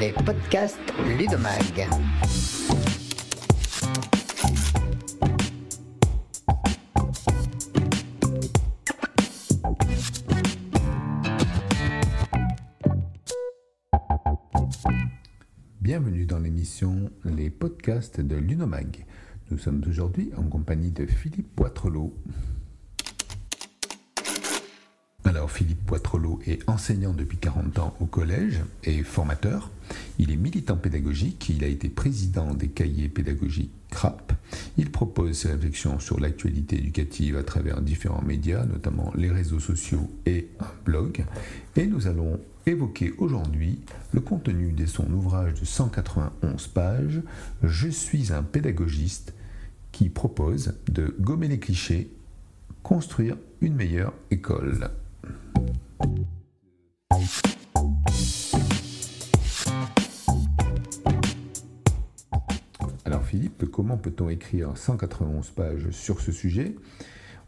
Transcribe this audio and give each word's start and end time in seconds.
les 0.00 0.12
podcasts 0.12 0.78
Ludomag. 1.18 1.88
Bienvenue 15.80 16.26
dans 16.26 16.38
l'émission 16.38 17.10
Les 17.24 17.50
podcasts 17.50 18.20
de 18.20 18.36
Lunomag. 18.36 19.04
Nous 19.50 19.58
sommes 19.58 19.82
aujourd'hui 19.88 20.30
en 20.36 20.44
compagnie 20.44 20.92
de 20.92 21.06
Philippe 21.06 21.54
Poitrelot. 21.56 22.14
Philippe 25.48 25.84
Poitrelot 25.86 26.40
est 26.46 26.68
enseignant 26.68 27.12
depuis 27.12 27.38
40 27.38 27.78
ans 27.78 27.94
au 28.00 28.06
collège 28.06 28.60
et 28.84 29.02
formateur. 29.02 29.70
Il 30.18 30.30
est 30.30 30.36
militant 30.36 30.76
pédagogique, 30.76 31.48
il 31.48 31.64
a 31.64 31.66
été 31.66 31.88
président 31.88 32.54
des 32.54 32.68
cahiers 32.68 33.08
pédagogiques 33.08 33.72
CRAP. 33.90 34.32
Il 34.76 34.90
propose 34.90 35.38
ses 35.38 35.52
réflexions 35.52 35.98
sur 35.98 36.20
l'actualité 36.20 36.76
éducative 36.76 37.36
à 37.36 37.42
travers 37.42 37.80
différents 37.80 38.22
médias, 38.22 38.64
notamment 38.64 39.12
les 39.16 39.30
réseaux 39.30 39.60
sociaux 39.60 40.10
et 40.26 40.48
un 40.60 40.70
blog. 40.84 41.24
Et 41.76 41.86
nous 41.86 42.06
allons 42.06 42.38
évoquer 42.66 43.14
aujourd'hui 43.18 43.80
le 44.12 44.20
contenu 44.20 44.72
de 44.72 44.86
son 44.86 45.10
ouvrage 45.12 45.54
de 45.54 45.64
191 45.64 46.66
pages, 46.68 47.22
Je 47.62 47.88
suis 47.88 48.32
un 48.32 48.42
pédagogiste, 48.42 49.34
qui 49.92 50.10
propose 50.10 50.74
de 50.88 51.14
gommer 51.18 51.48
les 51.48 51.58
clichés, 51.58 52.10
construire 52.82 53.36
une 53.60 53.74
meilleure 53.74 54.12
école. 54.30 54.90
Alors 63.04 63.22
Philippe, 63.22 63.66
comment 63.70 63.96
peut-on 63.96 64.28
écrire 64.28 64.76
191 64.76 65.50
pages 65.50 65.90
sur 65.90 66.20
ce 66.20 66.30
sujet? 66.30 66.74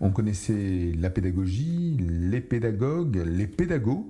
On 0.00 0.10
connaissait 0.10 0.92
la 0.98 1.10
pédagogie, 1.10 1.98
les 2.00 2.41
pédagogues, 2.41 3.22
les 3.27 3.46
pédagogues, 3.46 4.06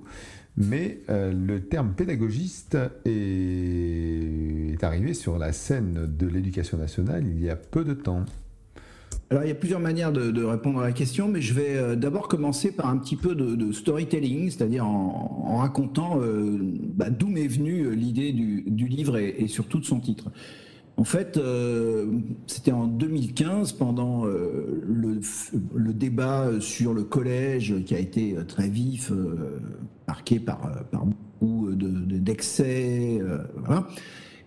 mais 0.55 0.99
euh, 1.09 1.33
le 1.33 1.65
terme 1.65 1.93
pédagogiste 1.93 2.77
est 3.05 4.81
arrivé 4.81 5.13
sur 5.13 5.37
la 5.37 5.51
scène 5.51 6.05
de 6.07 6.27
l'éducation 6.27 6.77
nationale 6.77 7.25
il 7.27 7.41
y 7.41 7.49
a 7.49 7.55
peu 7.55 7.83
de 7.83 7.93
temps. 7.93 8.25
Alors, 9.31 9.45
il 9.45 9.47
y 9.47 9.51
a 9.51 9.55
plusieurs 9.55 9.79
manières 9.79 10.11
de, 10.11 10.43
répondre 10.43 10.81
à 10.81 10.87
la 10.87 10.91
question, 10.91 11.29
mais 11.29 11.39
je 11.39 11.53
vais 11.53 11.77
euh, 11.77 11.95
d'abord 11.95 12.27
commencer 12.27 12.69
par 12.73 12.89
un 12.89 12.97
petit 12.97 13.15
peu 13.15 13.33
de, 13.33 13.71
storytelling, 13.71 14.49
c'est-à-dire 14.49 14.85
en, 14.85 15.55
racontant 15.57 16.19
euh, 16.19 16.57
bah, 16.95 17.09
d'où 17.09 17.27
m'est 17.27 17.47
venue 17.47 17.83
euh, 17.83 17.91
l'idée 17.91 18.33
du, 18.33 18.87
livre 18.89 19.17
et, 19.17 19.47
surtout 19.47 19.79
de 19.79 19.85
son 19.85 20.01
titre. 20.01 20.29
En 20.97 21.05
fait, 21.05 21.39
c'était 22.45 22.73
en 22.73 22.85
2015, 22.85 23.71
pendant 23.71 24.25
le, 24.25 25.93
débat 25.93 26.49
sur 26.59 26.93
le 26.93 27.03
collège, 27.03 27.73
qui 27.85 27.95
a 27.95 27.99
été 27.99 28.35
très 28.47 28.67
vif, 28.67 29.11
marqué 30.07 30.39
par, 30.39 30.69
beaucoup 30.91 31.71
d'excès. 31.71 33.21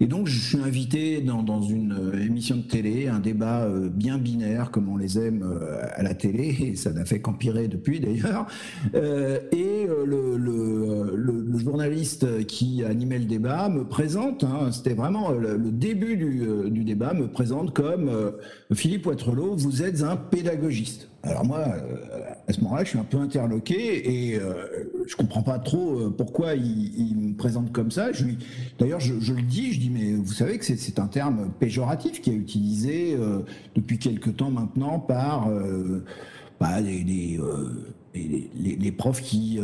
Et 0.00 0.06
donc, 0.06 0.26
je 0.26 0.38
suis 0.38 0.58
invité 0.58 1.20
dans, 1.20 1.62
une 1.62 1.92
euh, 1.92 2.24
émission 2.24 2.56
de 2.56 2.62
télé, 2.62 3.06
un 3.08 3.20
débat 3.20 3.64
euh, 3.64 3.88
bien 3.88 4.18
binaire, 4.18 4.70
comme 4.70 4.88
on 4.88 4.96
les 4.96 5.18
aime 5.18 5.42
euh, 5.42 5.82
à 5.94 6.02
la 6.02 6.14
télé, 6.14 6.56
et 6.62 6.76
ça 6.76 6.92
n'a 6.92 7.04
fait 7.04 7.20
qu'empirer 7.20 7.68
depuis 7.68 8.00
d'ailleurs. 8.00 8.46
et 8.94 9.86
le, 10.06 11.58
journaliste 11.58 12.46
qui 12.46 12.84
animait 12.84 13.18
le 13.18 13.24
débat 13.24 13.68
me 13.68 13.84
présente, 13.84 14.44
hein, 14.44 14.70
c'était 14.70 14.94
vraiment 14.94 15.30
le, 15.30 15.56
début 15.70 16.16
du, 16.16 16.84
débat, 16.84 17.14
me 17.14 17.28
présente 17.28 17.72
comme 17.72 18.10
Philippe 18.72 19.02
Poitrelot, 19.02 19.56
vous 19.56 19.82
êtes 19.82 20.02
un 20.02 20.16
pédagogiste. 20.16 21.08
Alors 21.26 21.44
moi, 21.44 21.64
à 22.46 22.52
ce 22.52 22.60
moment-là, 22.60 22.84
je 22.84 22.90
suis 22.90 22.98
un 22.98 23.04
peu 23.04 23.16
interloqué 23.16 24.30
et 24.30 24.38
euh, 24.38 24.66
je 25.06 25.16
comprends 25.16 25.42
pas 25.42 25.58
trop 25.58 25.98
euh, 25.98 26.14
pourquoi 26.16 26.54
il, 26.54 27.16
me 27.16 27.34
présente 27.34 27.72
comme 27.72 27.90
ça. 27.90 28.08
D'ailleurs, 28.78 29.00
je, 29.00 29.32
le 29.32 29.42
dis, 29.42 29.72
je 29.72 29.80
dis, 29.80 29.90
mais 29.90 30.12
vous 30.12 30.32
savez 30.32 30.58
que 30.58 30.64
c'est 30.64 30.98
un 30.98 31.06
terme 31.06 31.50
péjoratif 31.58 32.20
qui 32.20 32.30
est 32.30 32.34
utilisé 32.34 33.16
euh, 33.18 33.40
depuis 33.74 33.98
quelque 33.98 34.30
temps 34.30 34.50
maintenant 34.50 34.98
par 34.98 35.48
bah, 36.60 36.80
les, 36.80 37.02
les, 38.14 38.92
profs 38.92 39.22
qui 39.22 39.58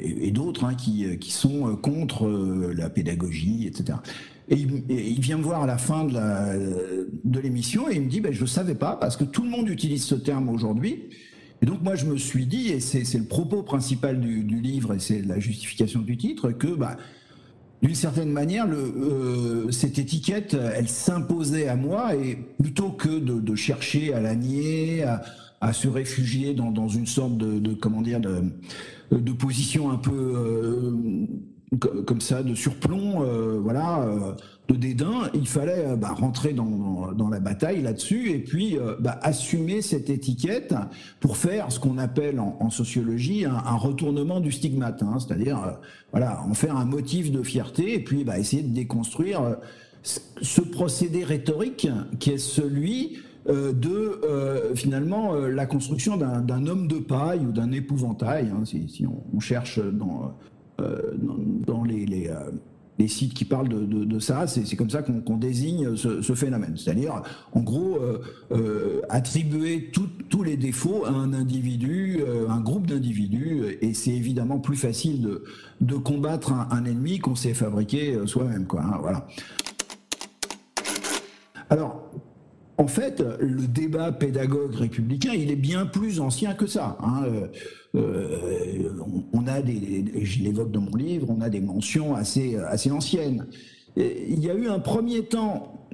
et, 0.00 0.30
d'autres 0.30 0.64
hein, 0.64 0.74
qui, 0.74 1.18
qui 1.18 1.32
sont 1.32 1.76
contre 1.76 2.28
la 2.76 2.90
pédagogie, 2.90 3.66
etc. 3.66 3.98
Et 4.50 4.56
il, 4.56 5.20
vient 5.20 5.38
me 5.38 5.44
voir 5.44 5.62
à 5.62 5.66
la 5.66 5.78
fin 5.78 6.04
de 6.04 7.40
l'émission 7.40 7.88
et 7.88 7.94
il 7.94 8.02
me 8.02 8.08
dit, 8.08 8.20
ben, 8.20 8.32
je 8.32 8.42
ne 8.42 8.46
savais 8.46 8.74
pas 8.74 8.96
parce 8.96 9.16
que 9.16 9.22
tout 9.22 9.44
le 9.44 9.48
monde 9.48 9.68
utilise 9.68 10.04
ce 10.04 10.16
terme 10.16 10.48
aujourd'hui. 10.48 11.04
Et 11.62 11.66
donc 11.66 11.82
moi 11.82 11.94
je 11.94 12.06
me 12.06 12.16
suis 12.16 12.46
dit, 12.46 12.68
et 12.68 12.80
c'est 12.80 13.18
le 13.18 13.24
propos 13.24 13.62
principal 13.62 14.18
du, 14.18 14.42
livre 14.42 14.94
et 14.94 14.98
c'est 14.98 15.22
la 15.22 15.38
justification 15.38 16.00
du 16.00 16.16
titre, 16.16 16.50
que 16.50 16.66
bah, 16.66 16.96
d'une 17.80 17.94
certaine 17.94 18.30
manière, 18.30 18.66
euh, 18.66 19.70
cette 19.70 19.98
étiquette, 19.98 20.56
elle 20.74 20.88
s'imposait 20.88 21.68
à 21.68 21.76
moi, 21.76 22.16
et 22.16 22.36
plutôt 22.60 22.90
que 22.90 23.20
de, 23.20 23.54
chercher 23.54 24.12
à 24.12 24.20
la 24.20 24.34
nier, 24.34 25.04
à, 25.60 25.72
se 25.72 25.86
réfugier 25.86 26.54
dans, 26.54 26.88
une 26.88 27.06
sorte 27.06 27.38
de, 27.38 27.74
comment 27.74 28.02
dire 28.02 28.20
de, 28.20 28.42
de 29.12 29.32
position 29.32 29.90
un 29.90 29.96
peu 29.96 30.10
euh, 30.12 31.26
comme 31.78 32.20
ça 32.20 32.42
de 32.42 32.54
surplomb, 32.54 33.22
euh, 33.22 33.60
voilà, 33.62 34.02
euh, 34.02 34.32
de 34.68 34.74
dédain, 34.74 35.30
il 35.34 35.46
fallait 35.46 35.86
euh, 35.86 35.96
bah, 35.96 36.12
rentrer 36.12 36.52
dans, 36.52 37.12
la 37.30 37.38
bataille 37.38 37.82
là-dessus 37.82 38.30
et 38.30 38.40
puis 38.40 38.76
bah, 38.98 39.18
assumer 39.22 39.82
cette 39.82 40.10
étiquette 40.10 40.74
pour 41.20 41.36
faire 41.36 41.70
ce 41.70 41.78
qu'on 41.78 41.96
appelle 41.96 42.40
en, 42.40 42.70
sociologie 42.70 43.44
un, 43.44 43.76
retournement 43.76 44.40
du 44.40 44.50
stigmate, 44.50 45.02
hein, 45.02 45.18
c'est-à-dire 45.20 45.78
voilà, 46.10 46.42
en 46.42 46.54
faire 46.54 46.76
un 46.76 46.84
motif 46.84 47.30
de 47.30 47.42
fierté 47.42 47.94
et 47.94 48.00
puis 48.00 48.24
bah, 48.24 48.38
essayer 48.38 48.62
de 48.62 48.74
déconstruire 48.74 49.58
ce 50.02 50.60
procédé 50.60 51.24
rhétorique 51.24 51.88
qui 52.18 52.30
est 52.30 52.38
celui 52.38 53.18
de 53.48 54.20
finalement 54.74 55.34
la 55.34 55.66
construction 55.66 56.16
d'un 56.16 56.66
homme 56.66 56.88
de 56.88 56.98
paille 56.98 57.40
ou 57.40 57.52
d'un 57.52 57.70
épouvantail, 57.70 58.50
hein, 58.52 58.64
si, 58.64 59.06
on, 59.06 59.38
cherche 59.38 59.78
dans 59.78 60.34
dans 61.66 61.84
les, 61.84 62.28
euh, 62.28 62.50
les, 62.98 63.08
sites 63.08 63.34
qui 63.34 63.44
parlent 63.44 63.68
de, 63.68 64.18
ça, 64.18 64.46
c'est 64.46 64.76
comme 64.76 64.90
ça 64.90 65.02
qu'on 65.02 65.36
désigne 65.36 65.96
ce, 65.96 66.34
phénomène. 66.34 66.76
C'est-à-dire, 66.76 67.22
en 67.52 67.60
gros, 67.60 67.98
euh, 68.52 69.00
attribuer 69.08 69.90
tous 69.92 70.42
les 70.42 70.56
défauts 70.56 71.04
à 71.06 71.10
un 71.10 71.32
individu, 71.32 72.20
un 72.48 72.60
groupe 72.60 72.86
d'individus, 72.86 73.78
et 73.80 73.94
c'est 73.94 74.12
évidemment 74.12 74.58
plus 74.58 74.76
facile 74.76 75.40
de, 75.80 75.96
combattre 75.96 76.52
un, 76.52 76.84
ennemi 76.84 77.18
qu'on 77.18 77.34
s'est 77.34 77.54
fabriqué 77.54 78.18
soi-même. 78.26 78.66
Hein, 78.76 78.98
voilà. 79.00 79.26
Alors, 81.70 82.10
en 82.76 82.86
fait, 82.86 83.22
le 83.40 83.66
débat 83.66 84.10
pédagogue 84.10 84.74
républicain, 84.74 85.32
il 85.34 85.50
est 85.50 85.56
bien 85.56 85.86
plus 85.86 86.20
ancien 86.20 86.54
que 86.54 86.66
ça. 86.66 86.96
Hein. 87.02 87.24
Euh, 87.94 87.98
euh, 88.84 88.90
on 89.32 89.46
a 89.46 89.60
des, 89.62 90.04
je 90.22 90.42
l'évoque 90.42 90.70
dans 90.70 90.80
mon 90.80 90.96
livre, 90.96 91.26
on 91.28 91.40
a 91.40 91.48
des 91.48 91.60
mentions 91.60 92.14
assez, 92.14 92.56
assez 92.56 92.90
anciennes. 92.90 93.46
il 93.96 94.38
y 94.38 94.48
a 94.48 94.54
eu 94.54 94.68
un 94.68 94.78
premier 94.78 95.24
temps 95.24 95.88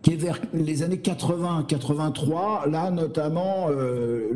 qui 0.00 0.12
est 0.12 0.16
vers 0.16 0.40
les 0.54 0.82
années 0.82 1.00
80, 1.00 1.66
83, 1.68 2.68
là 2.68 2.90
notamment 2.90 3.66
euh, 3.68 4.30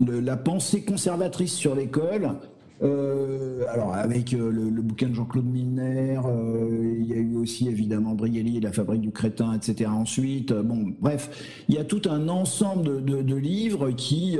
la 0.00 0.36
pensée 0.38 0.82
conservatrice 0.82 1.52
sur 1.52 1.74
l'école 1.74 2.38
euh, 2.82 3.64
alors 3.70 3.92
avec 3.94 4.32
euh, 4.34 4.50
le, 4.50 4.82
bouquin 4.82 5.08
de 5.08 5.14
Jean-Claude 5.14 5.46
Milner, 5.46 6.20
euh, 6.24 6.96
il 7.00 7.06
y 7.06 7.12
a 7.12 7.16
eu 7.16 7.36
aussi 7.36 7.68
évidemment 7.68 8.14
Brielli 8.14 8.60
la 8.60 8.70
fabrique 8.70 9.00
du 9.00 9.10
crétin, 9.10 9.54
etc. 9.54 9.90
Ensuite, 9.92 10.52
bon, 10.52 10.94
bref, 11.00 11.64
il 11.68 11.74
y 11.74 11.78
a 11.78 11.84
tout 11.84 12.02
un 12.08 12.28
ensemble 12.28 13.04
de, 13.04 13.34
livres 13.34 13.90
qui 13.90 14.38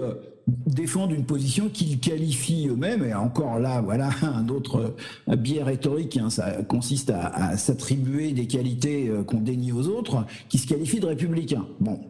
défendent 0.67 1.13
une 1.13 1.25
position 1.25 1.69
qu'ils 1.69 1.99
qualifient 1.99 2.69
eux-mêmes, 2.69 3.05
et 3.05 3.15
encore 3.15 3.59
là, 3.59 3.81
voilà 3.81 4.11
un 4.23 4.49
autre 4.49 4.95
biais 5.27 5.63
rhétorique, 5.63 6.17
hein, 6.17 6.31
ça 6.31 6.63
consiste 6.63 7.11
à, 7.11 7.29
à 7.29 7.57
s'attribuer 7.57 8.33
des 8.33 8.47
qualités 8.47 9.11
qu'on 9.27 9.41
dénie 9.41 9.73
aux 9.73 9.89
autres, 9.89 10.25
qui 10.49 10.59
se 10.59 10.67
qualifient 10.67 11.01
de 11.01 11.07
républicains. 11.07 11.67
Bon, 11.81 12.01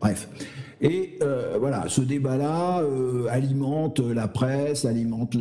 bref. 0.00 0.28
Et 0.84 1.16
euh, 1.22 1.56
voilà, 1.58 1.86
ce 1.88 2.02
débat-là 2.02 2.82
euh, 2.82 3.26
alimente 3.30 4.00
la 4.00 4.28
presse, 4.28 4.84
alimente 4.84 5.34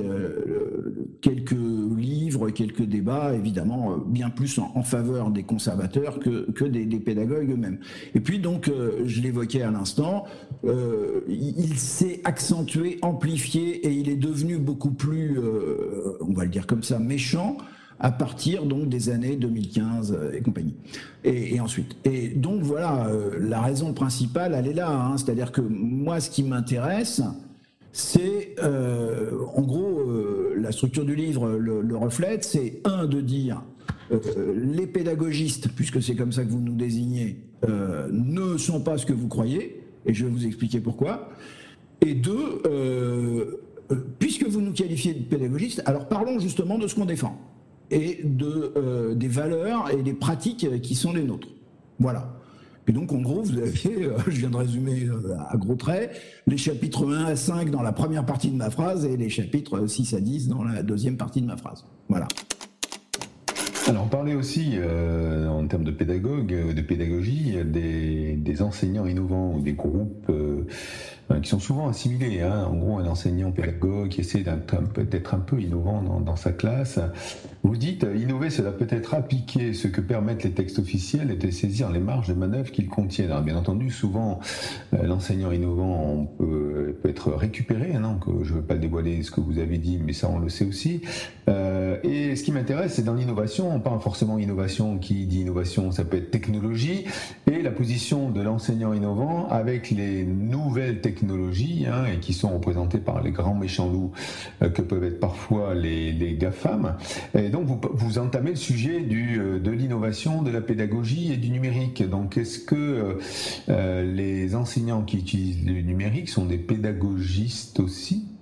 quelques 1.20 1.52
livres, 1.98 2.50
quelques 2.50 2.84
débats, 2.84 3.34
évidemment, 3.36 3.92
euh, 3.92 3.96
bien 4.06 4.30
plus 4.30 4.58
en, 4.58 4.84
faveur 4.84 5.32
des 5.32 5.44
conservateurs 5.44 6.20
que, 6.20 6.50
que 6.52 6.64
des, 6.64 6.86
pédagogues 6.98 7.52
eux-mêmes. 7.52 7.80
Et 8.16 8.22
puis 8.22 8.40
donc, 8.40 8.72
je 9.06 9.22
l'évoquais 9.22 9.64
à 9.64 9.72
l'instant, 9.72 10.26
il, 10.64 11.78
s'est 11.78 12.22
accentué, 12.24 13.00
amplifié, 13.02 13.86
et 13.86 13.92
il 13.92 14.10
est 14.10 14.18
devenu 14.18 14.58
beaucoup 14.58 14.92
plus, 14.92 15.40
on 16.22 16.34
va 16.34 16.44
le 16.44 16.50
dire 16.50 16.68
comme 16.68 16.84
ça, 16.84 17.00
méchant 17.00 17.58
à 18.04 18.12
partir 18.12 18.66
donc 18.66 18.90
des 18.90 19.10
années 19.10 19.36
2015 19.36 20.18
et 20.34 20.42
compagnie. 20.42 20.76
Et, 21.24 21.60
ensuite. 21.60 21.96
Et 22.06 22.28
donc 22.28 22.62
voilà, 22.62 23.10
la 23.40 23.62
raison 23.62 23.94
principale, 23.94 24.54
elle 24.56 24.68
est 24.68 24.74
là. 24.74 24.92
Hein. 24.92 25.18
C'est-à-dire 25.18 25.52
que 25.52 25.62
moi, 25.62 26.20
ce 26.20 26.30
qui 26.30 26.44
m'intéresse, 26.44 27.22
c'est 27.92 28.56
en 28.62 29.62
gros 29.62 30.02
la 30.56 30.72
structure 30.72 31.06
du 31.06 31.16
livre 31.16 31.50
le 31.52 31.96
reflète. 31.96 32.44
C'est 32.44 32.82
un 32.84 33.06
de 33.08 33.22
dire 33.22 33.64
les 34.56 34.86
pédagogistes, 34.86 35.70
puisque 35.70 36.04
c'est 36.04 36.16
comme 36.16 36.34
ça 36.34 36.44
que 36.44 36.50
vous 36.50 36.60
nous 36.60 36.76
désignez, 36.76 37.38
ne 37.66 38.58
sont 38.58 38.82
pas 38.82 38.98
ce 38.98 39.06
que 39.06 39.14
vous 39.14 39.30
croyez 39.30 39.84
et 40.06 40.14
je 40.14 40.26
vais 40.26 40.32
vous 40.32 40.46
expliquer 40.46 40.80
pourquoi. 40.80 41.30
Et 42.02 42.14
deux, 42.14 42.62
euh, 42.66 43.62
euh, 43.92 43.96
puisque 44.20 44.46
vous 44.46 44.62
nous 44.62 44.74
qualifiez 44.74 45.14
de 45.14 45.24
pédagogistes, 45.24 45.82
alors 45.86 46.08
parlons 46.08 46.40
justement 46.40 46.78
de 46.78 46.88
ce 46.88 46.96
qu'on 46.96 47.06
défend 47.06 47.40
et 47.94 48.22
de, 48.24 48.74
euh, 48.76 49.16
des 49.16 49.28
valeurs 49.28 49.92
et 49.92 50.02
des 50.02 50.14
pratiques 50.14 50.82
qui 50.82 50.96
sont 50.96 51.14
les 51.14 51.24
nôtres. 51.24 51.50
Voilà. 52.00 52.34
Et 52.88 52.92
donc, 52.92 53.14
en 53.14 53.22
gros, 53.22 53.44
vous 53.44 53.58
avez, 53.58 53.72
je 54.28 54.40
viens 54.40 54.50
de 54.50 54.58
résumer 54.58 55.08
à 55.50 55.56
gros 55.58 55.76
traits, 55.76 56.12
les 56.48 56.58
chapitres 56.58 57.08
1 57.08 57.26
à 57.26 57.36
5 57.36 57.70
dans 57.70 57.82
la 57.82 57.94
première 57.94 58.26
partie 58.26 58.50
de 58.50 58.58
ma 58.58 58.70
phrase 58.70 59.06
et 59.06 59.16
les 59.16 59.30
chapitres 59.30 59.88
6 59.88 60.14
à 60.16 60.20
10 60.20 60.50
dans 60.50 60.64
la 60.64 60.84
deuxième 60.84 61.18
partie 61.18 61.42
de 61.42 61.48
ma 61.48 61.58
phrase. 61.58 61.86
Voilà. 62.10 62.28
Alors, 63.86 64.06
on 64.06 64.08
parlait 64.08 64.34
aussi, 64.34 64.72
euh, 64.76 65.50
en 65.50 65.68
termes 65.68 65.84
de 65.84 65.92
pédagogue, 65.92 66.74
de 66.74 66.82
pédagogie, 66.82 67.58
des, 67.66 68.36
des 68.38 68.62
enseignants 68.62 69.06
innovants 69.06 69.56
ou 69.56 69.62
des 69.62 69.74
groupes 69.74 70.28
euh, 70.30 70.34
euh, 70.34 70.66
qui 71.42 71.50
sont 71.50 71.60
souvent 71.60 71.90
assimilés. 71.90 72.42
Hein. 72.42 72.68
En 72.70 72.76
gros, 72.76 72.98
un 72.98 73.08
enseignant 73.08 73.52
pédagogue 73.52 74.10
qui 74.10 74.22
essaie 74.22 74.44
d'être 74.44 75.34
un, 75.34 75.40
peu 75.40 75.62
innovant 75.62 76.02
dans, 76.02 76.36
sa 76.36 76.52
classe. 76.52 77.00
Vous 77.64 77.78
dites, 77.78 78.04
euh, 78.04 78.16
innover, 78.16 78.50
cela 78.50 78.72
peut 78.72 78.88
être 78.90 79.14
appliquer 79.14 79.74
ce 79.74 79.88
que 79.88 80.02
permettent 80.02 80.44
les 80.44 80.52
textes 80.52 80.80
officiels 80.80 81.32
et 81.32 81.36
de 81.36 81.50
saisir 81.50 81.90
les 81.92 82.00
marges 82.00 82.28
de 82.28 82.34
manœuvre 82.34 82.72
qu'ils 82.72 82.90
contiennent. 82.90 83.32
Alors, 83.32 83.42
bien 83.42 83.56
entendu, 83.56 83.90
souvent, 83.90 84.40
euh, 84.94 85.04
l'enseignant 85.04 85.52
innovant 85.52 86.26
peut, 86.38 86.96
être 87.08 87.32
récupéré. 87.32 87.94
Hein, 87.96 88.20
je 88.44 88.52
ne 88.52 88.58
veux 88.58 88.64
pas 88.64 88.76
dévoiler 88.76 89.24
ce 89.24 89.32
que 89.32 89.40
vous 89.40 89.60
avez 89.60 89.78
dit, 89.78 90.00
mais 90.04 90.14
ça, 90.14 90.30
on 90.30 90.40
le 90.40 90.50
sait 90.50 90.66
aussi. 90.66 91.02
et 92.04 92.36
ce 92.36 92.44
qui 92.44 92.52
m'intéresse, 92.52 92.94
c'est 92.94 93.04
dans 93.04 93.14
l'innovation, 93.14 93.74
on 93.74 93.80
parle 93.80 94.00
forcément 94.02 94.38
innovation. 94.38 94.98
Qui 94.98 95.26
dit 95.26 95.42
innovation, 95.42 95.92
ça 95.92 96.04
peut 96.04 96.18
être 96.18 96.32
technologie. 96.32 97.06
Et 97.52 97.62
la 97.62 97.72
position 97.72 98.30
de 98.30 98.42
l'enseignant 98.42 98.94
innovant 98.94 99.48
avec 99.50 99.92
les 99.92 100.24
nouvelles 100.26 101.02
technologies 101.02 101.13
technologies 101.14 101.86
hein, 101.88 102.06
et 102.06 102.20
qui 102.20 102.34
sont 102.34 102.50
représentées 102.50 102.98
par 102.98 103.22
les 103.22 103.32
grands 103.32 103.56
méchants 103.56 103.90
loups 103.90 104.12
euh, 104.62 104.70
que 104.70 104.82
peuvent 104.82 105.04
être 105.04 105.20
parfois 105.20 105.76
les, 105.76 106.12
les 106.12 106.36
GAFAM. 106.36 106.98
Et 107.38 107.50
donc 107.50 107.68
vous, 107.68 107.80
vous 107.94 108.18
entamez 108.18 108.52
le 108.52 108.56
sujet 108.56 109.06
euh, 109.12 109.60
de 109.60 109.72
l'innovation, 109.72 110.42
de 110.42 110.52
la 110.52 110.62
pédagogie 110.62 111.32
et 111.32 111.38
du 111.38 111.50
numérique. 111.50 112.08
Donc 112.08 112.38
est-ce 112.38 112.60
que 112.60 113.20
euh, 113.70 114.04
les 114.04 114.56
enseignants 114.56 115.04
qui 115.04 115.18
utilisent 115.18 115.66
le 115.66 115.82
numérique 115.82 116.30
sont 116.30 116.46
des 116.46 116.58
pédagogistes 116.58 117.80
aussi? 117.80 118.33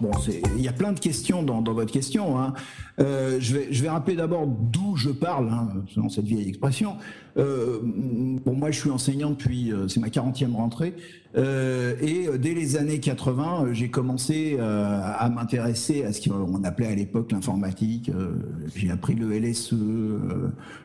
Bon, 0.00 0.10
il 0.56 0.62
y 0.62 0.68
a 0.68 0.72
plein 0.72 0.92
de 0.92 1.00
questions 1.00 1.42
dans, 1.42 1.62
votre 1.62 1.92
question. 1.92 2.38
Hein. 2.38 2.54
Euh, 3.00 3.38
je, 3.40 3.56
vais, 3.56 3.68
je 3.70 3.82
vais 3.82 3.88
rappeler 3.88 4.16
d'abord 4.16 4.46
d'où 4.46 4.96
je 4.96 5.10
parle, 5.10 5.48
hein, 5.50 5.68
selon 5.94 6.08
cette 6.08 6.24
vieille 6.24 6.48
expression. 6.48 6.96
Euh, 7.38 7.78
bon, 7.82 8.54
moi, 8.54 8.70
je 8.70 8.80
suis 8.80 8.90
enseignant 8.90 9.30
depuis, 9.30 9.72
euh, 9.72 9.86
c'est 9.88 10.00
ma 10.00 10.08
40e 10.08 10.54
rentrée, 10.54 10.94
euh, 11.36 11.94
et 12.00 12.26
euh, 12.26 12.38
dès 12.38 12.54
les 12.54 12.76
années 12.76 13.00
80, 13.00 13.66
euh, 13.66 13.72
j'ai 13.72 13.90
commencé 13.90 14.58
à 14.58 15.28
m'intéresser 15.28 16.04
à 16.04 16.12
ce 16.12 16.28
qu'on 16.28 16.64
appelait 16.64 16.86
à 16.86 16.94
l'époque 16.94 17.32
l'informatique. 17.32 18.10
j'ai 18.74 18.90
appris 18.90 19.14
le 19.14 19.38
LSE, 19.38 19.74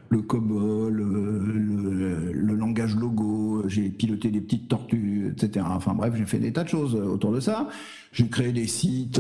le 0.10 0.22
COBOL, 0.22 0.94
le, 0.94 2.32
le, 2.32 2.56
langage 2.56 2.96
logo, 2.96 3.64
j'ai 3.68 3.90
piloté 3.90 4.30
des 4.30 4.42
petites 4.42 4.68
tortues, 4.68 5.32
etc. 5.32 5.66
Enfin 5.70 5.94
bref, 5.94 6.14
j'ai 6.16 6.26
fait 6.26 6.40
des 6.40 6.54
tas 6.54 6.64
de 6.64 6.70
choses 6.70 6.96
autour 6.96 7.32
de 7.32 7.40
ça. 7.40 7.68
J'ai 8.12 8.28
créé 8.28 8.52
des 8.52 8.68
sites 8.68 9.20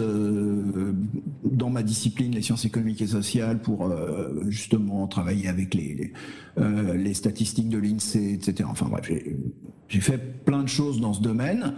dans 1.44 1.70
ma 1.70 1.84
discipline, 1.84 2.34
les 2.34 2.42
sciences 2.42 2.66
économiques 2.66 3.02
et 3.02 3.08
sociales, 3.08 3.60
pour 3.62 3.92
justement 4.48 5.08
travailler 5.08 5.48
avec 5.48 5.74
les, 5.74 5.96
les, 5.96 6.14
les 6.58 7.14
statistiques 7.14 7.70
de 7.70 7.78
l'INSEE, 7.78 8.34
etc. 8.34 8.70
Enfin 8.70 8.88
bref, 8.90 9.12
j'ai 9.88 10.02
fait 10.02 10.18
plein 10.18 10.64
de 10.64 10.70
choses 10.70 11.00
dans 11.00 11.14
ce 11.14 11.22
domaine. 11.22 11.76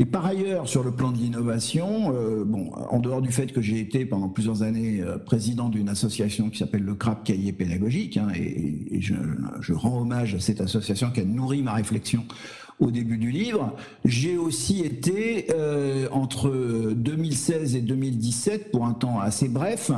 Et 0.00 0.04
par 0.04 0.24
ailleurs, 0.26 0.68
sur 0.68 0.84
le 0.84 0.92
plan 0.92 1.10
de 1.10 1.18
l'innovation, 1.18 2.14
euh, 2.14 2.44
bon, 2.44 2.70
en 2.72 3.00
dehors 3.00 3.20
du 3.20 3.32
fait 3.32 3.52
que 3.52 3.60
j'ai 3.60 3.80
été 3.80 4.06
pendant 4.06 4.28
plusieurs 4.28 4.62
années 4.62 5.00
euh, 5.00 5.18
président 5.18 5.68
d'une 5.68 5.88
association 5.88 6.50
qui 6.50 6.58
s'appelle 6.58 6.84
le 6.84 6.94
CRAP 6.94 7.24
Cahier 7.24 7.52
Pédagogique, 7.52 8.16
hein, 8.16 8.28
et, 8.36 9.00
je, 9.00 9.14
je, 9.60 9.72
rends 9.72 10.02
hommage 10.02 10.36
à 10.36 10.40
cette 10.40 10.60
association 10.60 11.10
qui 11.10 11.20
a 11.20 11.24
nourri 11.24 11.62
ma 11.62 11.72
réflexion 11.72 12.24
au 12.78 12.92
début 12.92 13.18
du 13.18 13.32
livre, 13.32 13.74
j'ai 14.04 14.36
aussi 14.36 14.82
été 14.82 15.46
euh, 15.50 16.06
entre 16.12 16.92
2016 16.94 17.74
et 17.74 17.80
2017, 17.80 18.70
pour 18.70 18.86
un 18.86 18.94
temps 18.94 19.18
assez 19.18 19.48
bref, 19.48 19.90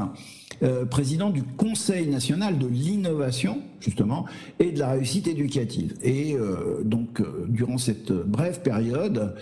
euh, 0.63 0.87
président 0.87 1.29
du 1.29 1.43
Conseil 1.43 2.09
national 2.09 2.59
de 2.59 2.67
l'innovation, 2.67 3.59
justement, 3.81 4.27
et 4.59 4.73
de 4.73 4.79
la 4.79 4.91
réussite 4.93 5.27
éducative. 5.27 5.95
Et 6.03 6.35
euh, 6.35 6.83
donc, 6.85 7.21
euh, 7.21 7.47
durant 7.49 7.79
cette 7.79 8.13
brève 8.13 8.61
période, 8.63 9.35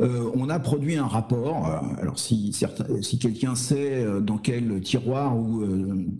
on 0.00 0.48
a 0.50 0.58
produit 0.58 0.96
un 0.96 1.06
rapport. 1.06 1.66
alors, 2.00 2.18
si, 2.18 2.52
si 3.00 3.18
quelqu'un 3.18 3.54
sait 3.54 4.04
dans 4.20 4.38
quel 4.38 4.80
tiroir 4.80 5.38
ou 5.38 5.64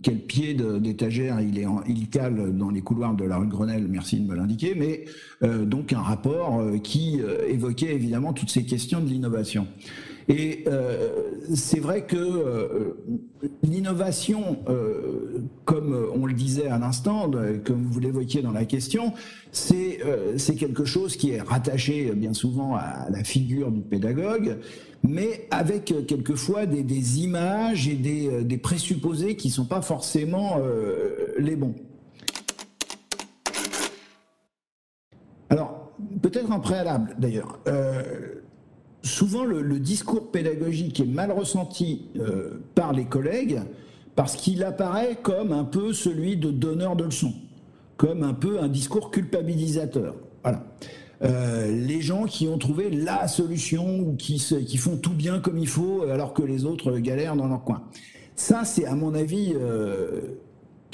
quel 0.01 0.19
pied 0.21 0.53
d'étagère 0.53 1.41
il, 1.41 1.59
est 1.59 1.65
il 1.87 2.07
cale 2.09 2.55
dans 2.55 2.69
les 2.69 2.81
couloirs 2.81 3.15
de 3.15 3.25
la 3.25 3.37
rue 3.37 3.47
Grenelle, 3.47 3.87
merci 3.89 4.19
de 4.19 4.27
me 4.27 4.35
l'indiquer, 4.35 4.75
mais 4.75 5.05
donc 5.65 5.91
un 5.91 5.99
rapport 5.99 6.63
qui 6.83 7.19
évoquait 7.49 7.93
évidemment 7.93 8.31
toutes 8.31 8.49
ces 8.49 8.63
questions 8.63 9.01
de 9.01 9.09
l'innovation. 9.09 9.67
Et 10.27 10.63
euh, 10.67 11.09
c'est 11.53 11.79
vrai 11.79 12.05
que 12.05 12.15
euh, 12.17 12.97
l'innovation, 13.61 14.57
euh, 14.69 15.43
comme 15.65 15.95
on 16.15 16.25
le 16.25 16.33
disait 16.33 16.67
à 16.67 16.79
l'instant, 16.79 17.29
comme 17.63 17.83
vous 17.83 17.99
l'évoquiez 17.99 18.41
dans 18.41 18.51
la 18.51 18.65
question, 18.65 19.13
c'est 19.51 19.99
quelque 20.57 20.85
chose 20.85 21.15
qui 21.15 21.31
est 21.31 21.41
rattaché 21.41 22.11
bien 22.15 22.33
souvent 22.33 22.75
à 22.75 23.07
la 23.11 23.23
figure 23.23 23.71
du 23.71 23.81
pédagogue, 23.81 24.57
mais 25.03 25.47
avec 25.51 25.93
quelquefois 26.07 26.65
des, 26.65 27.19
images 27.19 27.87
et 27.87 27.93
des, 27.93 28.43
des, 28.43 28.57
présupposés 28.57 29.35
qui 29.35 29.51
sont 29.51 29.65
pas 29.65 29.81
forcément 29.81 30.59
les 31.37 31.55
bons. 31.55 31.75
Alors, 35.49 35.91
peut-être 36.21 36.51
un 36.51 36.59
préalable 36.59 37.15
d'ailleurs 37.19 37.59
souvent 39.05 39.45
le, 39.45 39.79
discours 39.79 40.31
pédagogique 40.31 40.99
est 40.99 41.05
mal 41.05 41.31
ressenti 41.31 42.09
euh, 42.17 42.61
par 42.73 42.91
les 42.91 43.05
collègues 43.05 43.61
parce 44.15 44.35
qu'il 44.35 44.63
apparaît 44.63 45.17
comme 45.21 45.51
un 45.51 45.63
peu 45.63 45.93
celui 45.93 46.37
de 46.37 46.49
donneur 46.51 46.95
de 46.95 47.03
leçons, 47.03 47.33
comme 47.97 48.23
un 48.23 48.33
peu 48.33 48.59
un 48.59 48.67
discours 48.67 49.11
culpabilisateur. 49.11 50.15
Voilà. 50.43 50.63
Euh, 51.21 51.71
les 51.71 52.01
gens 52.01 52.25
qui 52.25 52.47
ont 52.47 52.57
trouvé 52.57 52.89
la 52.89 53.27
solution 53.27 53.99
ou 53.99 54.15
qui, 54.15 54.35
qui, 54.35 54.77
font 54.77 54.97
tout 54.97 55.13
bien 55.13 55.39
comme 55.39 55.57
il 55.57 55.67
faut 55.67 56.03
alors 56.03 56.33
que 56.33 56.43
les 56.43 56.65
autres 56.65 56.97
galèrent 56.97 57.35
dans 57.35 57.47
leur 57.47 57.63
coin. 57.63 57.83
Ça, 58.35 58.65
c'est 58.65 58.85
à 58.85 58.95
mon 58.95 59.13
avis 59.13 59.53
euh, 59.55 60.21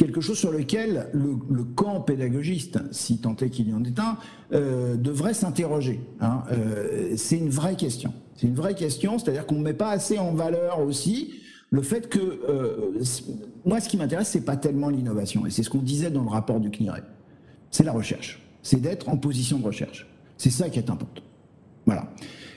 quelque 0.01 0.19
chose 0.19 0.39
sur 0.39 0.51
lequel 0.51 1.09
le, 1.13 1.63
camp 1.63 2.01
pédagogiste, 2.01 2.79
si 2.91 3.19
tant 3.19 3.35
est 3.35 3.51
qu'il 3.51 3.69
y 3.69 3.73
en 3.73 3.83
ait 3.83 3.99
un, 3.99 4.17
euh, 4.51 4.95
devrait 4.95 5.35
s'interroger. 5.35 6.01
Hein. 6.21 6.41
Euh, 6.51 7.13
c'est 7.17 7.37
une 7.37 7.51
vraie 7.51 7.75
question. 7.75 8.11
C'est 8.35 8.47
une 8.47 8.55
vraie 8.55 8.73
question, 8.73 9.19
c'est-à-dire 9.19 9.45
qu'on 9.45 9.59
ne 9.59 9.63
met 9.63 9.75
pas 9.75 9.91
assez 9.91 10.17
en 10.17 10.33
valeur 10.33 10.79
aussi 10.79 11.35
le 11.69 11.83
fait 11.83 12.09
que 12.09 12.17
euh, 12.19 12.99
moi, 13.63 13.79
ce 13.79 13.89
qui 13.89 13.97
m'intéresse, 13.97 14.29
c'est 14.29 14.43
pas 14.43 14.57
tellement 14.57 14.89
l'innovation, 14.89 15.45
et 15.45 15.51
c'est 15.51 15.61
ce 15.61 15.69
qu'on 15.69 15.77
disait 15.83 16.09
dans 16.09 16.23
le 16.23 16.29
rapport 16.29 16.59
du 16.59 16.71
CNIRE. 16.71 17.03
C'est 17.69 17.83
la 17.83 17.91
recherche. 17.91 18.41
C'est 18.63 18.81
d'être 18.81 19.07
en 19.07 19.17
position 19.17 19.59
de 19.59 19.65
recherche. 19.65 20.07
C'est 20.35 20.49
ça 20.49 20.71
qui 20.71 20.79
est 20.79 20.89
important. 20.89 21.21
Voilà. 21.85 22.11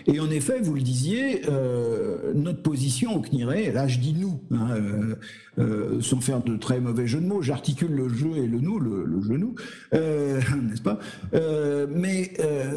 Et 0.06 0.20
en 0.20 0.30
effet, 0.30 0.60
vous 0.60 0.74
le 0.74 0.82
disiez, 0.82 1.42
euh, 1.48 2.32
notre 2.34 2.60
position 2.60 3.16
au 3.16 3.22
CNIRE, 3.22 3.72
là 3.72 3.88
je 3.88 3.98
dis 3.98 4.12
nous, 4.12 4.38
hein, 4.50 4.68
euh, 4.72 5.14
euh, 5.58 6.00
sans 6.02 6.20
faire 6.20 6.42
de 6.42 6.56
très 6.56 6.78
mauvais 6.78 7.06
jeu 7.06 7.20
de 7.20 7.26
mots, 7.26 7.40
j'articule 7.40 7.92
le 7.92 8.08
jeu 8.10 8.36
et 8.36 8.46
le 8.46 8.60
nous, 8.60 8.78
le, 8.78 9.04
le 9.04 9.22
genou, 9.22 9.54
n'est-ce 9.92 10.82
pas 10.82 10.98
Mais 11.32 12.32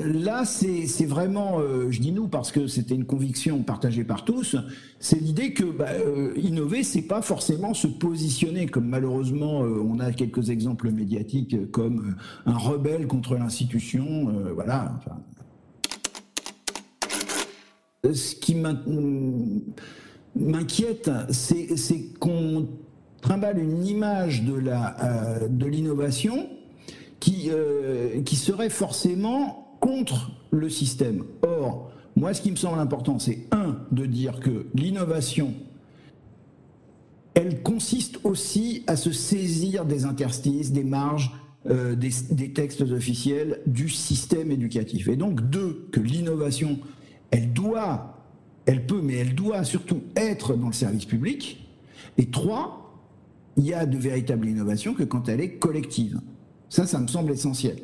là, 0.05 0.46
c'est 0.46 1.05
vraiment, 1.05 1.60
je 1.89 2.00
dis 2.00 2.13
nous 2.13 2.27
parce 2.27 2.51
que 2.51 2.67
c'était 2.67 2.96
une 2.96 3.05
conviction 3.05 3.62
partagée 3.62 4.05
par 4.05 4.24
tous, 4.24 4.55
c'est 5.00 5.19
l'idée 5.19 5.53
que 5.53 5.65
bah, 5.65 5.89
innover, 6.38 6.84
c'est 6.84 7.01
pas 7.01 7.22
forcément 7.22 7.74
se 7.74 7.88
positionner, 7.88 8.67
comme 8.67 8.88
malheureusement 8.88 9.60
on 9.60 10.00
a 10.00 10.13
quelques 10.13 10.50
exemples 10.50 10.91
médiatiques, 10.91 11.72
comme 11.72 12.15
un 12.46 12.57
rebelle 12.57 13.07
contre 13.07 13.36
l'institution, 13.36 14.34
voilà. 14.53 14.98
Ce 18.04 18.36
qui 18.36 18.56
m'inquiète, 20.36 21.10
c'est 21.32 22.13
qu'on 22.20 22.68
trimballe 23.22 23.60
une 23.60 23.86
image 23.86 24.44
de 24.44 25.66
l'innovation 25.66 26.50
qui, 27.20 27.50
serait 28.36 28.70
forcément 28.70 29.77
contre 29.80 30.32
le 30.51 30.70
système. 30.70 31.24
Or, 31.42 31.92
moi, 32.16 32.34
ce 32.34 32.42
qui 32.42 32.51
me 32.51 32.56
semble 32.56 32.80
important, 32.80 33.20
c'est 33.20 33.48
un, 33.51 33.80
de 33.92 34.06
dire 34.06 34.39
que 34.39 34.68
l'innovation, 34.74 35.54
elle 37.34 37.62
consiste 37.62 38.20
aussi 38.24 38.84
à 38.88 38.96
se 38.96 39.12
saisir 39.12 39.86
des 39.86 40.06
interstices, 40.06 40.72
des 40.72 40.84
marges, 40.84 41.32
euh, 41.70 41.96
des, 41.96 42.54
textes 42.54 42.82
officiels 42.82 43.62
du 43.68 43.89
système 43.89 44.51
éducatif. 44.51 45.08
Et 45.10 45.16
donc, 45.16 45.48
deux, 45.50 45.88
que 45.92 46.00
l'innovation, 46.00 46.80
elle 47.31 47.53
doit, 47.53 48.24
elle 48.65 48.86
peut, 48.86 49.01
mais 49.01 49.15
elle 49.15 49.36
doit 49.36 49.63
surtout 49.63 50.01
être 50.15 50.55
dans 50.55 50.67
le 50.67 50.74
service 50.74 51.05
public. 51.05 51.67
Et 52.17 52.29
trois, 52.29 52.88
il 53.57 53.65
y 53.65 53.74
a 53.74 53.86
de 53.86 53.98
véritables 53.98 54.48
innovations 54.48 54.93
que 54.93 55.03
quand 55.03 55.29
elle 55.29 55.41
est 55.41 55.55
collective. 55.55 56.19
Ça, 56.69 56.86
ça 56.86 57.00
me 57.00 57.07
semble 57.07 57.31
essentiel. 57.31 57.77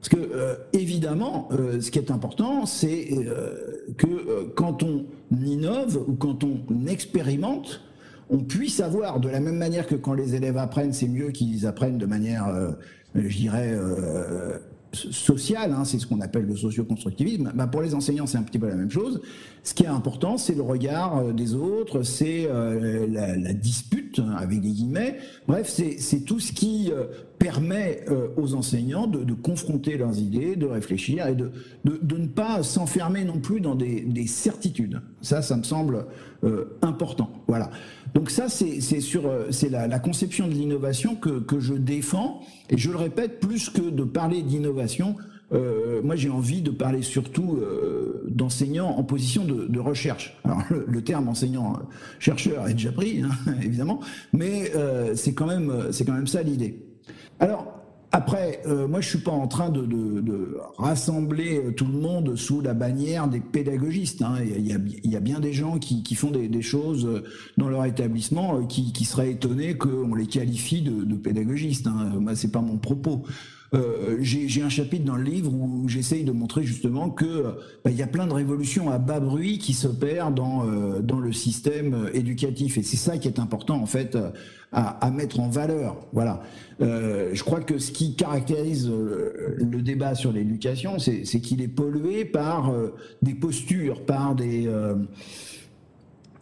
Parce 0.00 0.08
que, 0.08 0.16
euh, 0.16 0.56
évidemment, 0.72 1.48
euh, 1.52 1.80
ce 1.80 1.90
qui 1.90 1.98
est 1.98 2.10
important, 2.10 2.66
c'est 2.66 3.10
euh, 3.12 3.94
que 3.96 4.48
quand 4.56 4.82
on 4.82 5.06
innove 5.30 6.04
ou 6.08 6.14
quand 6.14 6.42
on 6.44 6.86
expérimente, 6.86 7.82
on 8.28 8.38
puisse 8.38 8.80
avoir, 8.80 9.20
de 9.20 9.28
la 9.28 9.40
même 9.40 9.56
manière 9.56 9.86
que 9.86 9.94
quand 9.94 10.14
les 10.14 10.34
élèves 10.34 10.56
apprennent, 10.56 10.92
c'est 10.92 11.08
mieux 11.08 11.30
qu'ils 11.30 11.66
apprennent 11.66 11.98
de 11.98 12.06
manière, 12.06 12.48
je 13.14 13.36
dirais, 13.36 13.78
social, 14.92 15.72
hein, 15.72 15.84
c'est 15.84 15.98
ce 15.98 16.06
qu'on 16.06 16.20
appelle 16.20 16.46
le 16.46 16.56
socioconstructivisme, 16.56 17.52
bah 17.54 17.66
pour 17.66 17.82
les 17.82 17.94
enseignants 17.94 18.26
c'est 18.26 18.38
un 18.38 18.42
petit 18.42 18.58
peu 18.58 18.68
la 18.68 18.74
même 18.74 18.90
chose. 18.90 19.20
Ce 19.64 19.74
qui 19.74 19.84
est 19.84 19.88
important 19.88 20.38
c'est 20.38 20.54
le 20.54 20.62
regard 20.62 21.18
euh, 21.18 21.32
des 21.32 21.54
autres, 21.54 22.02
c'est 22.02 22.46
euh, 22.46 23.06
la, 23.08 23.52
dispute 23.54 24.18
hein, 24.18 24.34
avec 24.36 24.60
des 24.60 24.70
guillemets, 24.70 25.18
bref 25.46 25.68
c'est 25.68 26.20
tout 26.20 26.40
ce 26.40 26.52
qui 26.52 26.90
euh, 26.92 27.06
permet 27.38 28.04
aux 28.36 28.54
enseignants 28.54 29.08
de, 29.08 29.32
confronter 29.34 29.96
leurs 29.96 30.16
idées, 30.18 30.54
de 30.54 30.66
réfléchir 30.66 31.26
et 31.26 31.34
de, 31.34 31.50
de, 31.84 32.16
ne 32.16 32.28
pas 32.28 32.62
s'enfermer 32.62 33.24
non 33.24 33.40
plus 33.40 33.60
dans 33.60 33.74
des, 33.74 34.26
certitudes. 34.28 35.00
Ça, 35.22 35.42
ça 35.42 35.56
me 35.56 35.64
semble 35.64 36.06
important. 36.82 37.32
Voilà. 37.48 37.70
Donc 38.14 38.30
ça 38.30 38.48
c'est 38.48 38.80
sur 39.00 39.22
c'est 39.50 39.70
la, 39.70 39.86
la, 39.86 39.98
conception 39.98 40.46
de 40.46 40.52
l'innovation 40.52 41.14
que, 41.14 41.40
que 41.40 41.60
je 41.60 41.74
défends 41.74 42.42
et 42.68 42.76
je 42.76 42.90
le 42.90 42.96
répète 42.96 43.40
plus 43.40 43.70
que 43.70 43.80
de 43.80 44.04
parler 44.04 44.42
d'innovation 44.42 45.16
euh, 45.52 46.00
moi 46.02 46.16
j'ai 46.16 46.30
envie 46.30 46.62
de 46.62 46.70
parler 46.70 47.02
surtout 47.02 47.58
euh, 47.60 48.22
d'enseignants 48.28 48.90
en 48.90 49.04
position 49.04 49.44
de, 49.44 49.78
recherche. 49.78 50.38
Alors 50.44 50.62
le, 50.70 51.02
terme 51.02 51.28
enseignant-chercheur 51.28 52.68
est 52.68 52.74
déjà 52.74 52.92
pris, 52.92 53.22
hein, 53.22 53.30
évidemment, 53.62 54.00
mais 54.32 54.70
euh, 54.74 55.14
c'est 55.14 55.34
quand 55.34 55.46
même 55.46 55.88
c'est 55.90 56.04
quand 56.04 56.14
même 56.14 56.26
ça 56.26 56.42
l'idée. 56.42 56.82
Alors 57.40 57.71
après, 58.12 58.60
moi 58.66 59.00
je 59.00 59.08
suis 59.08 59.18
pas 59.18 59.32
en 59.32 59.48
train 59.48 59.70
de, 59.70 60.58
rassembler 60.76 61.74
tout 61.76 61.86
le 61.86 61.98
monde 61.98 62.36
sous 62.36 62.60
la 62.60 62.74
bannière 62.74 63.26
des 63.26 63.40
pédagogistes. 63.40 64.22
Hein. 64.22 64.36
Il, 64.44 64.66
y 64.66 65.16
a, 65.16 65.20
bien 65.20 65.40
des 65.40 65.52
gens 65.52 65.78
qui, 65.78 66.14
font 66.14 66.30
des, 66.30 66.62
choses 66.62 67.22
dans 67.56 67.68
leur 67.68 67.84
établissement 67.86 68.66
qui, 68.66 69.04
seraient 69.04 69.32
étonnés 69.32 69.78
qu'on 69.78 70.14
les 70.14 70.26
qualifie 70.26 70.82
de, 70.82 71.14
pédagogistes. 71.14 71.86
Hein. 71.86 72.12
Moi 72.20 72.36
c'est 72.36 72.52
pas 72.52 72.60
mon 72.60 72.76
propos. 72.76 73.24
Euh, 73.74 74.18
j'ai 74.20 74.62
un 74.62 74.68
chapitre 74.68 75.04
dans 75.04 75.16
le 75.16 75.22
livre 75.22 75.50
où 75.50 75.88
j'essaye 75.88 76.24
de 76.24 76.32
montrer 76.32 76.62
justement 76.62 77.08
que 77.08 77.56
bah, 77.84 77.90
il 77.90 77.96
y 77.96 78.02
a 78.02 78.06
plein 78.06 78.26
de 78.26 78.32
révolutions 78.32 78.90
à 78.90 78.98
bas 78.98 79.18
bruit 79.18 79.58
qui 79.58 79.72
s'opèrent 79.72 80.30
dans 80.30 80.66
euh, 80.66 81.00
dans 81.00 81.18
le 81.18 81.32
système 81.32 82.10
éducatif 82.12 82.76
et 82.76 82.82
c'est 82.82 82.98
ça 82.98 83.16
qui 83.16 83.28
est 83.28 83.38
important 83.38 83.80
en 83.80 83.86
fait 83.86 84.18
à, 84.72 85.10
mettre 85.10 85.40
en 85.40 85.48
valeur. 85.48 85.96
Voilà. 86.12 86.42
Euh, 86.80 87.30
je 87.32 87.44
crois 87.44 87.60
que 87.60 87.78
ce 87.78 87.92
qui 87.92 88.14
caractérise 88.14 88.90
le 88.90 89.82
débat 89.82 90.14
sur 90.14 90.32
l'éducation, 90.32 90.98
c'est 90.98 91.40
qu'il 91.40 91.60
est 91.60 91.68
pollué 91.68 92.24
par 92.24 92.72
des 93.20 93.34
postures, 93.34 94.04
par 94.06 94.34
des 94.34 94.66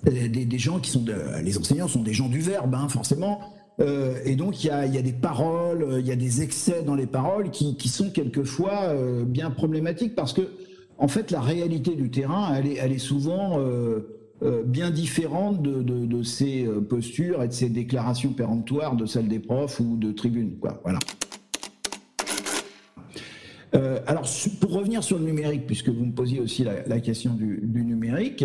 des, 0.04 0.58
gens 0.58 0.78
qui 0.78 0.90
sont 0.90 1.04
les 1.42 1.58
enseignants 1.58 1.88
sont 1.88 2.02
des 2.02 2.14
gens 2.14 2.28
du 2.28 2.40
verbe, 2.40 2.74
hein, 2.74 2.88
forcément. 2.88 3.40
Euh, 3.80 4.18
et 4.24 4.36
donc 4.36 4.62
il 4.62 4.66
y 4.68 4.70
a, 4.70 4.86
des 4.86 5.12
paroles, 5.12 5.96
il 6.00 6.06
y 6.06 6.12
a 6.12 6.16
des 6.16 6.42
excès 6.42 6.82
dans 6.82 6.94
les 6.94 7.06
paroles 7.06 7.50
qui, 7.50 7.88
sont 7.88 8.10
quelquefois 8.10 8.84
euh, 8.84 9.24
bien 9.24 9.50
problématiques 9.50 10.14
parce 10.14 10.32
que 10.32 10.42
en 10.98 11.08
fait 11.08 11.30
la 11.30 11.40
réalité 11.40 11.94
du 11.94 12.10
terrain, 12.10 12.54
elle 12.54 12.92
est, 12.92 12.98
souvent 12.98 13.58
euh, 13.58 14.00
bien 14.64 14.90
différente 14.90 15.62
de, 15.62 16.22
ces 16.22 16.68
postures 16.88 17.42
et 17.42 17.48
de 17.48 17.52
ces 17.52 17.70
déclarations 17.70 18.32
péremptoires 18.32 18.96
de 18.96 19.06
celles 19.06 19.28
des 19.28 19.38
profs 19.38 19.80
ou 19.80 19.96
de 19.96 20.12
tribunes. 20.12 20.56
Voilà. 20.82 20.98
alors, 24.06 24.28
pour 24.60 24.72
revenir 24.72 25.02
sur 25.02 25.18
le 25.18 25.24
numérique, 25.24 25.66
puisque 25.66 25.88
vous 25.88 26.04
me 26.04 26.12
posiez 26.12 26.40
aussi 26.40 26.64
la, 26.64 27.00
question 27.00 27.32
du 27.34 27.84
numérique, 27.84 28.44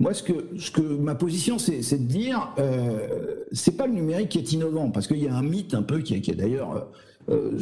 moi, 0.00 0.14
ce 0.14 0.22
que, 0.22 0.32
ce 0.58 0.70
que 0.70 0.80
ma 0.80 1.14
position, 1.14 1.58
c'est 1.58 1.80
de 1.80 2.08
dire, 2.08 2.52
euh, 2.58 3.36
c'est 3.52 3.76
pas 3.76 3.86
le 3.86 3.92
numérique 3.92 4.30
qui 4.30 4.38
est 4.38 4.52
innovant, 4.52 4.90
parce 4.90 5.06
qu'il 5.06 5.22
y 5.22 5.28
a 5.28 5.36
un 5.36 5.42
mythe 5.42 5.74
un 5.74 5.82
peu 5.82 6.00
qui, 6.00 6.14
est 6.14 6.34
d'ailleurs 6.34 6.88
euh, 7.28 7.58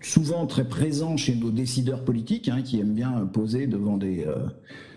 souvent 0.00 0.46
très 0.46 0.68
présent 0.68 1.16
chez 1.16 1.34
nos 1.34 1.50
décideurs 1.50 2.04
politiques, 2.04 2.48
hein, 2.48 2.62
qui 2.62 2.78
aiment 2.80 2.94
bien 2.94 3.28
poser 3.32 3.66
devant 3.66 3.96
des, 3.96 4.24
euh, 4.24 4.46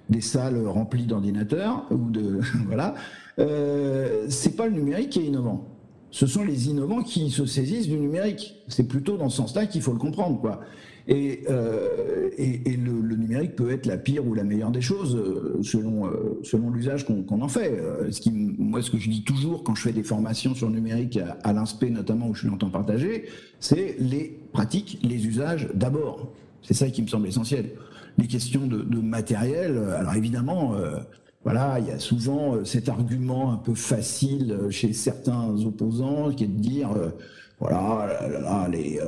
des 0.10 0.22
salles 0.22 0.68
remplies 0.68 1.06
d'ordinateurs 1.06 1.86
ou 1.92 2.10
de 2.12 2.40
voilà. 2.68 2.96
Euh, 3.40 4.26
c'est 4.30 4.56
pas 4.56 4.68
le 4.68 4.74
numérique 4.74 5.12
qui 5.12 5.20
est 5.20 5.26
innovant. 5.26 5.68
Ce 6.12 6.28
sont 6.28 6.44
les 6.44 6.68
innovants 6.68 7.04
qui 7.04 7.30
se 7.30 7.46
saisissent 7.46 7.88
du 7.88 7.98
numérique. 7.98 8.62
C'est 8.68 8.88
plutôt 8.88 9.16
dans 9.16 9.30
ce 9.30 9.38
sens-là 9.38 9.66
qu'il 9.66 9.82
faut 9.82 9.94
le 9.94 10.00
comprendre, 10.00 10.40
quoi. 10.42 10.60
Et, 11.08 11.44
euh, 11.50 12.30
et, 12.38 12.72
et 12.72 12.78
le, 12.78 13.02
le, 13.02 13.16
numérique 13.16 13.56
peut 13.56 13.72
être 13.72 13.86
la 13.86 13.98
pire 13.98 14.26
ou 14.26 14.34
la 14.34 14.44
meilleure 14.44 14.72
des 14.72 14.82
choses 14.82 15.16
euh, 15.16 15.60
selon, 15.64 16.08
euh, 16.08 16.40
selon 16.44 16.70
l'usage 16.70 17.06
qu'on 17.06 17.42
en 17.42 17.48
fait. 17.48 17.72
Euh, 17.72 18.12
ce 18.12 18.22
qui, 18.22 18.32
moi, 18.32 18.82
ce 18.82 18.92
que 18.92 18.98
je 18.98 19.10
dis 19.10 19.24
toujours 19.24 19.64
quand 19.64 19.76
je 19.76 19.82
fais 19.82 19.92
des 19.94 20.04
formations 20.04 20.54
sur 20.54 20.68
le 20.68 20.76
numérique 20.76 21.18
à, 21.18 21.38
à 21.44 21.54
l'INSPE, 21.54 21.86
notamment 21.86 22.28
où 22.28 22.36
je 22.36 22.42
suis 22.42 22.50
longtemps 22.50 22.70
partagé, 22.70 23.26
c'est 23.60 23.96
les 24.00 24.40
pratiques, 24.54 25.00
les 25.04 25.26
usages 25.26 25.70
d'abord. 25.74 26.32
C'est 26.62 26.76
ça 26.76 26.90
qui 26.90 27.02
me 27.02 27.08
semble 27.08 27.28
essentiel. 27.28 27.72
Les 28.18 28.28
questions 28.28 28.68
de, 28.68 28.82
de 28.82 29.00
matériel, 29.00 29.78
alors 29.98 30.14
évidemment, 30.14 30.76
voilà, 31.44 31.80
il 31.80 31.88
y 31.88 31.92
a 31.92 31.98
souvent 31.98 32.64
cet 32.66 32.90
argument 32.90 33.54
un 33.54 33.58
peu 33.58 33.74
facile 33.74 34.58
chez 34.70 34.94
certains 34.94 35.56
opposants 35.66 36.32
qui 36.32 36.44
est 36.44 36.48
de 36.48 36.60
dire, 36.60 36.90
voilà, 37.60 38.20
là, 38.30 38.40
là, 38.42 38.68
les, 38.70 39.00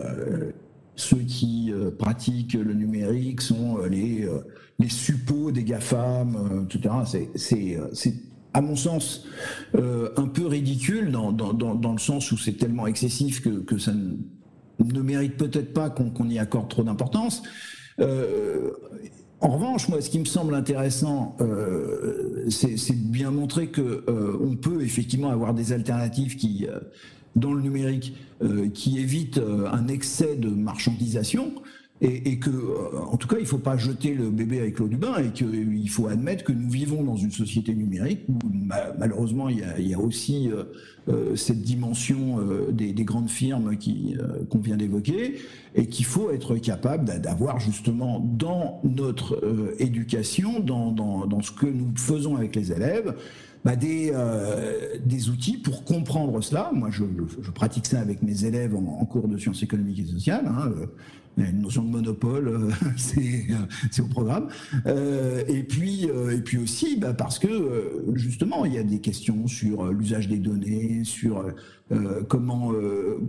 ceux 0.96 1.20
qui 1.20 1.72
euh, 1.72 1.92
pratiquent 1.92 2.54
le 2.54 2.74
numérique 2.74 3.42
sont 3.42 3.78
euh, 3.80 3.88
les, 3.88 4.26
euh, 4.26 4.40
les 4.80 4.90
suppôts 4.90 5.52
des 5.52 5.64
GAFAM, 5.64 6.68
etc. 6.68 7.30
C'est, 7.36 8.14
à 8.54 8.62
mon 8.62 8.76
sens, 8.76 9.26
un 9.74 10.28
peu 10.28 10.46
ridicule 10.46 11.12
dans, 11.12 11.32
dans, 11.32 11.54
dans, 11.54 11.92
le 11.92 11.98
sens 11.98 12.32
où 12.32 12.38
c'est 12.38 12.54
tellement 12.54 12.86
excessif 12.86 13.42
que, 13.42 13.62
que 13.62 13.80
ça 13.80 13.94
ne, 13.94 15.02
mérite 15.02 15.38
peut-être 15.38 15.74
pas 15.74 15.90
qu'on, 15.90 16.30
y 16.30 16.38
accorde 16.38 16.70
trop 16.70 16.84
d'importance. 16.84 17.42
en 18.00 19.48
revanche, 19.48 19.90
moi, 19.90 20.02
ce 20.02 20.10
qui 20.10 20.20
me 20.20 20.26
semble 20.26 20.54
intéressant, 20.54 21.36
c'est, 22.50 22.76
de 22.76 23.12
bien 23.12 23.32
montrer 23.32 23.68
que 23.68 24.04
on 24.40 24.56
peut 24.56 24.84
effectivement 24.84 25.30
avoir 25.30 25.56
des 25.56 25.72
alternatives 25.72 26.36
qui 26.36 26.68
dans 27.36 27.54
le 27.54 27.62
numérique 27.62 28.14
euh, 28.42 28.70
qui 28.70 29.00
évite 29.00 29.38
euh, 29.38 29.68
un 29.72 29.88
excès 29.88 30.36
de 30.36 30.50
marchandisation 30.50 31.54
et, 32.04 32.32
et 32.32 32.38
que, 32.38 32.50
euh, 32.50 33.00
en 33.00 33.16
tout 33.18 33.28
cas, 33.28 33.38
il 33.38 33.44
ne 33.44 33.48
faut 33.48 33.58
pas 33.58 33.78
jeter 33.78 34.14
le 34.14 34.30
bébé 34.30 34.60
avec 34.60 34.78
l'eau 34.78 34.88
du 34.88 34.98
bain 34.98 35.16
et 35.18 35.30
qu'il 35.30 35.90
faut 35.90 36.08
admettre 36.08 36.44
que 36.44 36.52
nous 36.52 36.70
vivons 36.70 37.02
dans 37.04 37.16
une 37.16 37.32
société 37.32 37.74
numérique 37.74 38.22
où 38.28 38.40
malheureusement 38.98 39.48
il 39.48 39.60
y 39.60 39.64
a, 39.64 39.80
il 39.80 39.88
y 39.88 39.94
a 39.94 40.00
aussi 40.00 40.52
euh, 41.08 41.36
cette 41.36 41.62
dimension 41.62 42.40
euh, 42.40 42.72
des, 42.72 42.92
des, 42.92 43.06
grandes 43.06 43.30
firmes 43.30 43.78
qui 43.78 44.18
qu'on 44.50 44.60
vient 44.60 44.76
d'évoquer 44.76 45.36
et 45.76 45.88
qu'il 45.88 46.06
faut 46.06 46.30
être 46.32 46.58
capable 46.58 47.06
d'avoir 47.22 47.60
justement 47.60 48.20
dans 48.20 48.82
notre 48.84 49.40
éducation, 49.80 50.60
dans, 50.60 50.92
dans, 50.92 51.26
dans, 51.26 51.42
ce 51.42 51.52
que 51.52 51.66
nous 51.66 51.92
faisons 51.96 52.36
avec 52.36 52.56
les 52.56 52.72
élèves, 52.72 53.16
bah, 53.64 53.76
des, 53.76 54.14
des 55.06 55.30
outils 55.30 55.58
pour 55.58 55.84
comprendre 55.86 56.42
cela. 56.42 56.72
Moi, 56.74 56.90
je, 56.92 57.04
pratique 57.52 57.86
ça 57.86 58.00
avec 58.00 58.22
mes 58.22 58.46
élèves 58.46 58.76
en, 58.76 59.06
cours 59.06 59.28
de 59.28 59.38
sciences 59.38 59.64
économiques 59.64 60.00
et 60.00 60.06
sociales. 60.06 60.46
Hein, 60.48 60.72
une 61.38 61.62
notion 61.62 61.84
de 61.84 61.90
monopole, 61.90 62.48
euh, 62.48 62.70
euh, 63.18 63.56
c'est 63.92 64.02
au 64.02 64.08
programme. 64.08 64.48
Euh, 64.86 65.44
et 65.48 65.64
puis 65.64 66.04
et 66.04 66.42
puis 66.42 66.58
aussi 66.58 66.98
bah, 66.98 67.14
parce 67.14 67.40
que 67.40 68.04
justement 68.14 68.66
il 68.66 68.74
y 68.74 68.78
a 68.78 68.84
des 68.84 69.00
questions 69.00 69.48
sur 69.48 69.86
l'usage 69.92 70.28
des 70.28 70.38
données, 70.38 71.04
sur 71.04 71.46
comment 72.28 72.72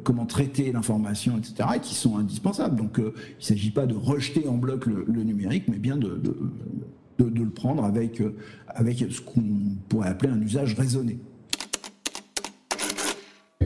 comment 0.03 0.27
traiter 0.27 0.73
l'information, 0.73 1.39
etc. 1.39 1.69
qui 1.83 1.95
sont 1.95 2.17
indispensables. 2.19 2.77
Donc 2.77 2.97
il 2.99 3.05
ne 3.05 3.11
s'agit 3.39 3.71
pas 3.71 3.87
de 3.87 3.95
rejeter 3.95 4.49
en 4.49 4.57
bloc 4.57 4.87
le, 4.87 5.23
numérique, 5.23 5.65
mais 5.69 5.79
bien 5.79 5.97
de, 5.97 6.21
de 7.19 7.43
le 7.43 7.51
prendre 7.51 7.85
avec 7.85 8.23
avec 8.69 8.99
ce 9.11 9.21
qu'on 9.21 9.43
pourrait 9.89 10.09
appeler 10.09 10.33
un 10.33 10.41
usage 10.41 10.75
raisonné. 10.75 11.19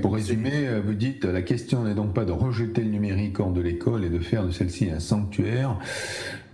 Pour 0.02 0.14
résumer, 0.14 0.68
euh, 0.68 0.80
vous 0.84 0.94
dites 0.94 1.24
la 1.24 1.42
question 1.42 1.84
n'est 1.84 1.94
donc 1.94 2.14
pas 2.14 2.24
de 2.24 2.32
rejeter 2.32 2.82
le 2.82 2.90
numérique 2.90 3.40
hors 3.40 3.52
de 3.52 3.60
l'école 3.60 4.04
et 4.04 4.10
de 4.10 4.18
faire 4.18 4.44
de 4.44 4.50
celle-ci 4.50 4.90
un 4.90 5.00
sanctuaire. 5.00 5.78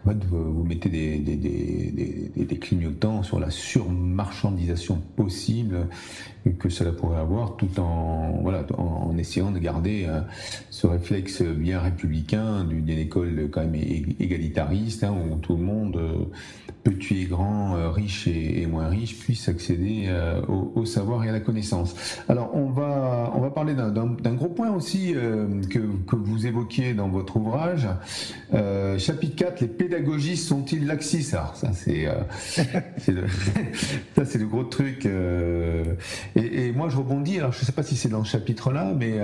Vous 0.05 0.65
mettez 0.65 0.91
des, 0.91 1.19
des, 1.19 2.59
clignotants 2.59 3.23
sur 3.23 3.41
la 3.41 3.51
surmarchandisation 3.51 5.01
possible 5.17 5.89
que 6.59 6.69
cela 6.69 6.93
pourrait 6.93 7.21
avoir, 7.21 7.57
tout 7.57 7.81
en 7.81 8.39
voilà 8.43 8.67
en, 8.77 9.17
essayant 9.17 9.51
de 9.51 9.59
garder 9.59 10.05
euh, 10.07 10.21
ce 10.69 10.87
réflexe 10.87 11.41
bien 11.41 11.81
républicain 11.81 12.65
d'une 12.65 12.91
école 12.91 13.49
quand 13.51 13.63
même 13.63 13.77
égalitariste 14.21 15.05
hein, 15.05 15.15
où 15.15 15.37
tout 15.37 15.57
le 15.57 15.63
monde 15.63 15.99
euh, 16.87 16.91
petit 16.95 17.23
et 17.23 17.25
grand, 17.25 17.77
euh, 17.77 17.91
riche 17.91 18.27
et, 18.27 18.67
moins 18.67 18.89
riche, 18.89 19.19
puissent 19.19 19.49
accéder 19.49 20.05
euh, 20.09 20.41
au, 20.47 20.85
savoir 20.85 21.25
et 21.25 21.29
à 21.29 21.33
la 21.33 21.41
connaissance. 21.41 21.95
Alors 22.29 22.55
on 22.55 22.71
va 22.71 23.33
on 23.35 23.41
va 23.41 23.51
parler 23.51 23.75
d'un 23.75 24.35
gros 24.35 24.49
point 24.49 24.71
aussi 24.71 25.15
euh, 25.15 25.47
que, 25.71 25.79
que, 26.07 26.17
vous 26.17 26.47
évoquiez 26.47 26.95
dans 26.95 27.09
votre 27.09 27.37
ouvrage, 27.37 27.89
chapitre 28.99 29.37
4, 29.37 29.61
les 29.61 29.69
pédagogistes 29.69 30.47
sont-ils 30.49 30.87
laxistes? 30.87 31.35
Alors 31.35 31.57
ça 31.57 31.73
c'est 31.75 33.13
le, 33.13 33.25
ça 34.15 34.25
c'est 34.25 34.39
le 34.39 34.47
gros 34.47 34.65
truc. 34.65 35.07
Et, 35.07 36.67
et, 36.67 36.73
moi 36.73 36.89
je 36.89 36.97
rebondis. 36.97 37.39
Alors 37.39 37.53
je 37.53 37.65
sais 37.65 37.73
pas 37.73 37.83
si 37.83 37.97
c'est 37.97 38.09
dans 38.09 38.19
le 38.19 38.25
chapitre 38.25 38.73
là, 38.73 38.93
mais 38.97 39.19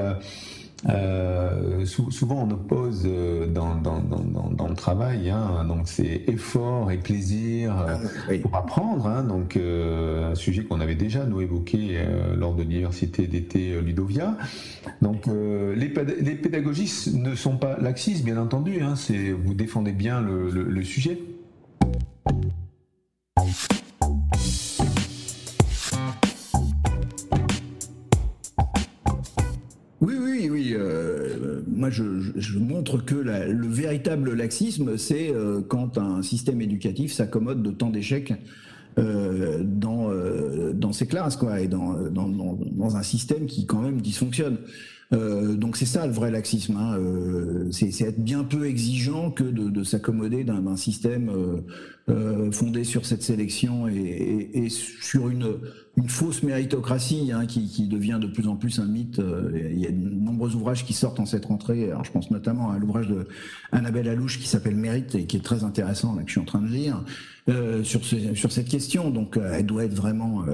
euh, 0.88 1.84
souvent 1.84 2.46
on 2.49 2.50
oppose 2.52 3.02
euh, 3.04 3.46
dans, 3.46 3.75
dans, 3.75 4.00
dans, 4.00 4.50
dans 4.50 4.68
le 4.68 4.75
travail, 4.75 5.28
hein, 5.28 5.64
donc 5.68 5.82
c'est 5.84 6.22
effort 6.26 6.90
et 6.90 6.96
plaisir 6.96 7.78
euh, 7.78 7.96
ah, 8.28 8.32
pour 8.40 8.56
apprendre, 8.56 9.06
hein, 9.06 9.22
donc 9.22 9.56
un 9.56 10.34
sujet 10.34 10.64
qu'on 10.64 10.80
avait 10.80 10.94
déjà 10.94 11.25
nous 11.26 11.40
évoqué 11.40 11.99
lors 12.37 12.54
de 12.54 12.62
l'université 12.62 13.26
d'été 13.26 13.80
Ludovia. 13.80 14.37
Donc 15.02 15.26
les, 15.26 15.75
les, 16.20 16.34
pédagogistes 16.34 17.14
ne 17.14 17.34
sont 17.34 17.56
pas 17.56 17.76
laxistes, 17.78 18.25
bien 18.25 18.38
entendu, 18.38 18.80
hein, 18.80 18.94
vous 19.42 19.54
défendez 19.54 19.92
bien 19.92 20.20
le, 20.20 20.50
le, 20.50 20.64
le 20.64 20.84
sujet. 20.84 21.18
Montre 32.71 32.99
que 33.05 33.15
le 33.15 33.67
véritable 33.67 34.33
laxisme, 34.33 34.97
c'est 34.97 35.31
euh, 35.31 35.61
quand 35.67 35.99
un 35.99 36.23
système 36.23 36.61
éducatif 36.61 37.12
s'accommode 37.12 37.62
de 37.62 37.71
tant 37.71 37.91
d'échecs 37.91 38.33
euh, 38.99 39.62
dans, 39.62 40.11
euh, 40.11 40.73
dans 40.73 40.93
ses 40.93 41.07
classes, 41.07 41.39
et 41.61 41.69
dans, 41.69 42.97
un 42.97 43.03
système 43.03 43.47
qui 43.47 43.67
quand 43.67 43.81
même 43.81 44.00
dysfonctionne. 44.00 44.59
Euh, 45.12 45.57
donc 45.57 45.76
c'est 45.76 45.87
ça 45.87 46.07
le 46.07 46.12
vrai 46.12 46.31
laxisme. 46.31 46.76
Hein. 46.76 46.97
Euh, 46.99 47.71
c'est 47.73 48.00
être 48.02 48.23
bien 48.23 48.45
peu 48.45 48.67
exigeant 48.67 49.31
que 49.31 49.43
de, 49.43 49.69
de 49.69 49.85
s'accommoder 49.85 50.45
d'un 50.45 50.76
système 50.76 51.31
euh, 52.09 52.52
fondé 52.52 52.85
sur 52.85 53.05
cette 53.07 53.23
sélection 53.23 53.88
et, 53.88 53.95
et, 53.95 54.64
et 54.64 54.69
sur 54.69 55.29
une, 55.29 55.59
une, 55.97 56.09
fausse 56.09 56.43
méritocratie 56.43 57.33
hein, 57.33 57.47
qui, 57.47 57.69
qui, 57.69 57.88
devient 57.88 58.19
de 58.21 58.29
plus 58.29 58.47
en 58.47 58.57
plus 58.57 58.79
un 58.79 58.87
mythe. 58.87 59.21
Il 59.55 59.79
y 59.79 59.87
a 59.87 59.90
de 59.90 59.97
nombreux 59.97 60.55
ouvrages 60.55 60.85
qui 60.85 60.93
sortent 60.93 61.21
en 61.21 61.26
cette 61.26 61.47
rentrée. 61.47 61.90
Alors 61.90 62.05
je 62.05 62.12
pense 62.12 62.31
notamment 62.31 62.71
à 62.71 62.79
l'ouvrage 62.79 63.09
de 63.09 63.26
Annabelle 63.73 64.09
Alouche 64.09 64.38
qui 64.38 64.47
s'appelle 64.47 64.76
Mérite 64.76 65.17
et 65.17 65.26
qui 65.26 65.37
est 65.37 65.45
très 65.45 65.64
intéressant 65.64 66.14
là, 66.14 66.23
que 66.23 66.29
je 66.29 66.33
suis 66.33 66.40
en 66.40 66.45
train 66.45 66.62
de 66.62 66.69
lire 66.69 67.05
sur, 67.83 68.05
ce, 68.05 68.35
sur 68.35 68.52
cette 68.52 68.69
question. 68.69 69.11
Donc 69.11 69.37
elle 69.37 69.67
doit 69.67 69.84
être 69.84 69.95
vraiment 69.95 70.45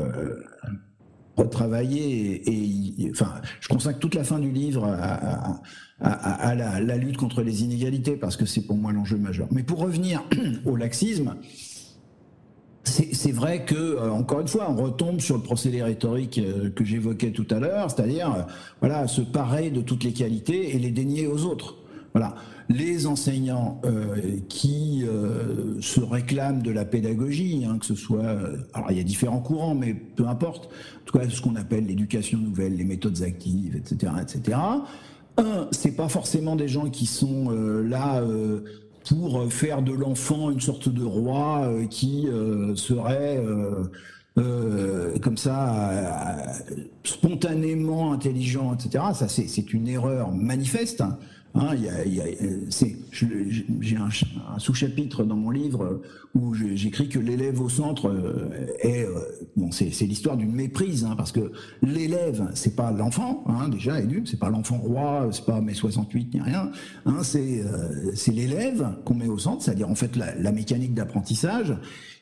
retravailler 1.36 2.42
et, 2.50 3.12
je 3.60 3.68
consacre 3.68 3.98
toute 3.98 4.14
la 4.14 4.24
fin 4.24 4.38
du 4.38 4.50
livre 4.50 4.84
à, 4.84 5.60
à, 6.00 6.54
la, 6.54 6.96
lutte 6.96 7.16
contre 7.16 7.42
les 7.42 7.62
inégalités 7.62 8.16
parce 8.16 8.36
que 8.36 8.46
c'est 8.46 8.62
pour 8.62 8.76
moi 8.76 8.92
l'enjeu 8.92 9.16
majeur. 9.16 9.48
Mais 9.50 9.62
pour 9.62 9.78
revenir 9.78 10.22
au 10.64 10.76
laxisme, 10.76 11.36
c'est 12.86 13.32
vrai 13.32 13.64
que, 13.64 13.74
euh, 13.74 14.10
encore 14.10 14.40
une 14.40 14.48
fois, 14.48 14.70
on 14.70 14.76
retombe 14.76 15.20
sur 15.20 15.36
le 15.36 15.42
procédé 15.42 15.82
rhétorique 15.82 16.38
euh, 16.38 16.70
que 16.70 16.84
j'évoquais 16.84 17.32
tout 17.32 17.46
à 17.50 17.58
l'heure, 17.58 17.90
c'est-à-dire, 17.90 18.32
euh, 18.32 18.42
voilà, 18.80 19.08
se 19.08 19.20
parer 19.20 19.70
de 19.70 19.80
toutes 19.80 20.04
les 20.04 20.12
qualités 20.12 20.74
et 20.74 20.78
les 20.78 20.90
dénier 20.90 21.26
aux 21.26 21.44
autres. 21.44 21.76
Voilà. 22.16 22.34
Les 22.70 23.06
enseignants 23.06 23.78
euh, 23.84 24.38
qui 24.48 25.04
euh, 25.06 25.78
se 25.82 26.00
réclament 26.00 26.62
de 26.62 26.70
la 26.70 26.86
pédagogie, 26.86 27.66
hein, 27.68 27.76
que 27.78 27.84
ce 27.84 27.94
soit, 27.94 28.24
euh, 28.24 28.56
alors 28.72 28.90
il 28.90 28.96
y 28.96 29.00
a 29.00 29.04
différents 29.04 29.40
courants, 29.40 29.74
mais 29.74 29.92
peu 29.92 30.26
importe. 30.26 30.64
En 30.64 31.04
tout 31.04 31.18
cas, 31.18 31.28
ce 31.28 31.42
qu'on 31.42 31.56
appelle 31.56 31.84
l'éducation 31.86 32.38
nouvelle, 32.38 32.74
les 32.74 32.84
méthodes 32.84 33.22
actives, 33.22 33.76
etc., 33.76 34.14
etc. 34.22 34.58
Un, 35.36 35.68
c'est 35.72 35.94
pas 35.94 36.08
forcément 36.08 36.56
des 36.56 36.68
gens 36.68 36.88
qui 36.88 37.04
sont 37.04 37.50
là 37.50 38.24
pour 39.06 39.52
faire 39.52 39.82
de 39.82 39.92
l'enfant 39.92 40.50
une 40.50 40.60
sorte 40.60 40.88
de 40.88 41.04
roi 41.04 41.70
qui 41.90 42.26
serait 42.76 43.44
comme 44.34 45.36
ça, 45.36 46.54
spontanément 47.04 48.14
intelligent, 48.14 48.74
etc. 48.74 49.04
Ça, 49.12 49.28
c'est 49.28 49.74
une 49.74 49.88
erreur 49.88 50.32
manifeste. 50.32 51.02
Hein. 51.56 51.74
J'ai 53.80 53.96
un, 53.96 54.58
sous-chapitre 54.58 55.24
dans 55.24 55.36
mon 55.36 55.50
livre 55.50 56.00
où 56.34 56.54
j'écris 56.54 57.08
que 57.08 57.18
l'élève 57.18 57.60
au 57.60 57.68
centre 57.68 58.08
euh, 58.08 58.66
est, 58.80 59.04
euh, 59.04 59.20
bon, 59.56 59.70
c'est 59.70 59.90
l'histoire 60.02 60.36
d'une 60.36 60.52
méprise, 60.52 61.04
hein, 61.04 61.14
parce 61.16 61.32
que 61.32 61.52
l'élève, 61.82 62.50
c'est 62.54 62.76
pas 62.76 62.92
l'enfant, 62.92 63.44
hein, 63.48 63.68
déjà, 63.68 64.00
élu, 64.00 64.24
c'est 64.26 64.38
pas 64.38 64.50
l'enfant 64.50 64.76
roi, 64.76 65.28
c'est 65.32 65.46
pas 65.46 65.60
mai 65.60 65.74
68 65.74 66.34
ni 66.34 66.40
rien, 66.40 66.70
hein, 67.06 67.22
euh, 67.34 68.12
c'est 68.14 68.32
l'élève 68.32 68.94
qu'on 69.04 69.14
met 69.14 69.28
au 69.28 69.38
centre, 69.38 69.62
c'est-à-dire 69.62 69.88
en 69.88 69.94
fait 69.94 70.16
la, 70.16 70.34
la 70.34 70.52
mécanique 70.52 70.94
d'apprentissage. 70.94 71.74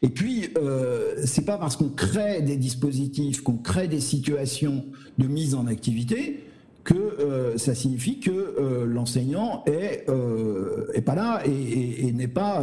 Et 0.02 0.10
puis, 0.10 0.50
euh, 0.58 1.14
c'est 1.24 1.46
pas 1.46 1.56
parce 1.56 1.76
qu'on 1.76 1.88
crée 1.88 2.42
des 2.42 2.56
dispositifs, 2.56 3.40
qu'on 3.40 3.56
crée 3.56 3.88
des 3.88 4.00
situations 4.00 4.84
de 5.18 5.26
mise 5.26 5.54
en 5.54 5.66
activité 5.66 6.44
que 6.84 6.94
euh, 6.94 7.56
ça 7.56 7.74
signifie 7.74 8.20
que 8.20 8.30
euh, 8.30 8.84
l'enseignant 8.84 9.64
est, 9.66 10.04
euh, 10.08 10.86
est 10.92 11.00
pas 11.00 11.14
là 11.14 11.40
et, 11.46 12.12
n'est 12.12 12.28
pas 12.28 12.62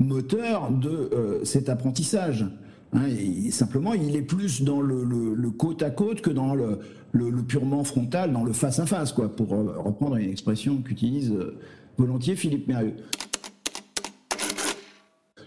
moteur 0.00 0.70
de 0.70 1.40
cet 1.44 1.68
apprentissage. 1.68 2.46
Hein, 2.94 3.02
simplement, 3.50 3.92
il 3.92 4.16
est 4.16 4.22
plus 4.22 4.62
dans 4.62 4.80
le, 4.80 5.50
côte 5.50 5.82
à 5.82 5.90
côte 5.90 6.20
que 6.22 6.30
dans 6.30 6.54
le, 6.54 6.80
purement 7.46 7.84
frontal, 7.84 8.32
dans 8.32 8.44
le 8.44 8.52
face 8.52 8.78
à 8.80 8.86
face, 8.86 9.12
quoi, 9.12 9.28
pour 9.28 9.50
reprendre 9.50 10.16
une 10.16 10.30
expression 10.30 10.78
qu'utilise 10.78 11.32
volontiers 11.96 12.34
Philippe 12.34 12.66
Mérieux. 12.66 12.94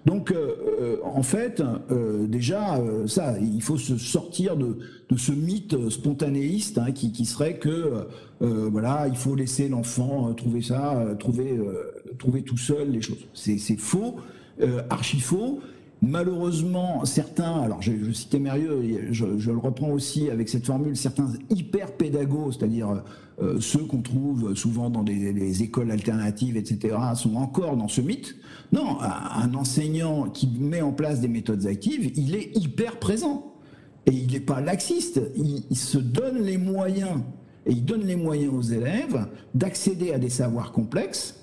Donc, 0.06 0.32
euh, 0.32 0.56
euh, 0.82 0.98
en 1.04 1.22
fait, 1.22 1.62
euh, 1.92 2.26
déjà, 2.26 2.82
ça, 3.08 3.36
il 3.40 3.62
faut 3.62 3.78
se 3.78 3.98
sortir 3.98 4.56
de, 4.58 4.78
ce 5.16 5.32
mythe 5.32 5.90
spontanéiste 5.90 6.78
hein, 6.78 6.92
qui, 6.92 7.26
serait 7.26 7.58
que, 7.58 8.08
voilà, 8.40 9.08
il 9.08 9.16
faut 9.16 9.36
laisser 9.36 9.70
l'enfant 9.70 10.34
trouver 10.34 10.62
ça, 10.62 11.06
trouver, 11.20 11.60
trouver 12.18 12.42
tout 12.42 12.58
seul 12.58 12.92
les 12.92 13.02
choses. 13.02 13.28
C'est 13.34 13.78
faux, 13.78 14.16
archi 14.90 15.20
faux. 15.20 15.60
Malheureusement, 16.04 17.06
certains, 17.06 17.62
alors 17.62 17.84
je, 17.84 17.92
je 18.04 18.12
citais 18.12 18.40
Mérieux, 18.40 19.10
je, 19.12 19.26
le 19.26 19.58
reprends 19.58 19.92
aussi 19.92 20.32
avec 20.32 20.50
cette 20.50 20.66
formule, 20.66 20.96
certains 20.98 21.28
hyper 21.52 21.92
pédagogues, 21.92 22.54
c'est-à-dire 22.54 23.04
ceux 23.60 23.84
qu'on 23.84 24.02
trouve 24.02 24.56
souvent 24.56 24.90
dans 24.90 25.04
des, 25.04 25.62
écoles 25.62 25.92
alternatives, 25.92 26.58
etc., 26.58 26.96
sont 27.16 27.36
encore 27.36 27.76
dans 27.76 27.90
ce 27.90 28.02
mythe. 28.02 28.36
Non, 28.72 29.00
un 29.02 29.54
enseignant 29.54 30.30
qui 30.30 30.48
met 30.48 30.82
en 30.82 30.94
place 30.94 31.20
des 31.20 31.28
méthodes 31.28 31.66
actives, 31.68 32.12
il 32.16 32.36
est 32.36 32.56
hyper 32.56 33.00
présent. 33.00 33.54
Et 34.06 34.12
il 34.12 34.32
n'est 34.32 34.40
pas 34.40 34.62
laxiste, 34.62 35.22
il, 35.36 35.78
se 35.78 35.98
donne 35.98 36.42
les 36.42 36.58
moyens, 36.58 37.20
et 37.66 37.72
il 37.72 37.86
donne 37.86 38.04
les 38.04 38.16
moyens 38.16 38.54
aux 38.54 38.62
élèves 38.62 39.28
d'accéder 39.54 40.14
à 40.14 40.18
des 40.18 40.30
savoirs 40.30 40.72
complexes 40.72 41.41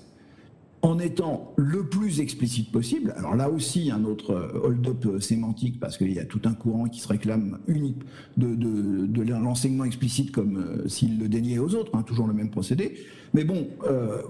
en 0.81 0.97
étant 0.99 1.53
le 1.57 1.83
plus 1.85 2.21
explicite 2.21 2.71
possible. 2.71 3.13
Alors 3.17 3.35
là 3.35 3.49
aussi, 3.49 3.91
un 3.91 4.05
autre 4.05 4.31
euh, 4.31 4.61
hold-up 4.63 5.05
euh, 5.05 5.19
sémantique, 5.19 5.79
parce 5.79 5.97
qu'il 5.97 6.13
y 6.13 6.19
a 6.19 6.25
tout 6.25 6.41
un 6.45 6.53
courant 6.53 6.85
qui 6.85 7.01
se 7.01 7.07
réclame 7.07 7.59
unique 7.67 8.01
de, 8.37 8.55
de, 8.55 9.21
l'enseignement 9.33 9.83
explicite 9.83 10.31
comme 10.31 10.57
euh, 10.57 10.87
s'il 10.87 11.19
le 11.19 11.27
déniait 11.27 11.59
aux 11.59 11.75
autres, 11.75 11.91
hein, 11.95 12.03
toujours 12.03 12.27
le 12.27 12.33
même 12.33 12.49
procédé. 12.49 12.97
Mais 13.33 13.43
bon, 13.43 13.67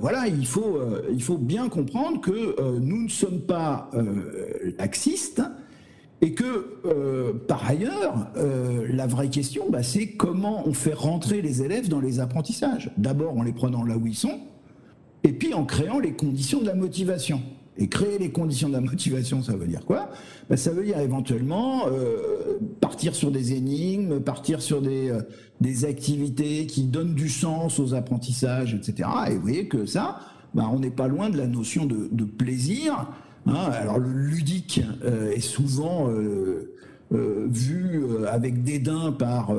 voilà, 0.02 0.28
il 0.28 0.46
faut, 0.46 0.78
il 1.10 1.24
faut 1.24 1.38
bien 1.38 1.70
comprendre 1.70 2.20
que 2.20 2.80
nous 2.82 3.04
ne 3.04 3.08
sommes 3.08 3.40
pas 3.40 3.90
laxistes 4.78 5.42
et 6.20 6.34
que, 6.34 7.38
par 7.48 7.66
ailleurs, 7.66 8.28
la 8.36 9.08
vraie 9.08 9.30
question, 9.30 9.70
bah, 9.70 9.84
c'est 9.84 10.18
comment 10.18 10.68
on 10.68 10.74
fait 10.74 10.94
rentrer 10.94 11.42
les 11.42 11.64
élèves 11.64 11.88
dans 11.88 12.02
les 12.02 12.20
apprentissages. 12.20 12.92
D'abord 12.98 13.38
en 13.38 13.44
les 13.44 13.54
prenant 13.54 13.86
là 13.86 13.96
où 13.96 14.06
ils 14.06 14.18
sont, 14.18 14.42
et 15.24 15.32
puis 15.34 15.54
en 15.54 15.66
créant 15.66 16.00
les 16.00 16.14
conditions 16.14 16.62
de 16.62 16.66
la 16.66 16.76
motivation. 16.76 17.42
Et 17.82 17.88
créer 17.88 18.18
les 18.18 18.30
conditions 18.30 18.68
de 18.68 18.74
la 18.74 18.82
motivation, 18.82 19.42
ça 19.42 19.56
veut 19.56 19.66
dire 19.66 19.86
quoi? 19.86 20.10
Ben, 20.50 20.58
Ça 20.58 20.72
veut 20.72 20.84
dire 20.84 21.00
éventuellement 21.00 21.88
euh, 21.88 22.60
partir 22.82 23.16
sur 23.16 23.32
des 23.32 23.54
énigmes, 23.54 24.20
partir 24.20 24.62
sur 24.62 24.82
des, 24.82 25.10
euh, 25.10 25.22
des 25.62 25.86
activités 25.86 26.66
qui 26.66 26.84
donnent 26.84 27.16
du 27.16 27.30
sens 27.30 27.80
aux 27.80 27.94
apprentissages, 27.94 28.74
etc. 28.74 29.08
Et 29.30 29.36
vous 29.36 29.42
voyez 29.42 29.70
que 29.70 29.86
ça, 29.86 30.20
ben, 30.54 30.70
on 30.72 30.80
n'est 30.80 30.92
pas 30.92 31.08
loin 31.08 31.30
de 31.30 31.38
la 31.38 31.48
notion 31.48 31.86
de, 31.86 32.10
de 32.12 32.26
plaisir. 32.26 33.08
Hein. 33.48 33.72
Alors 33.72 34.00
le 34.00 34.12
ludique 34.12 34.82
euh, 35.04 35.32
est 35.32 35.40
souvent 35.40 36.10
euh, 36.10 36.74
euh, 37.14 37.48
vu 37.50 38.04
avec 38.28 38.64
dédain 38.64 39.12
par 39.12 39.52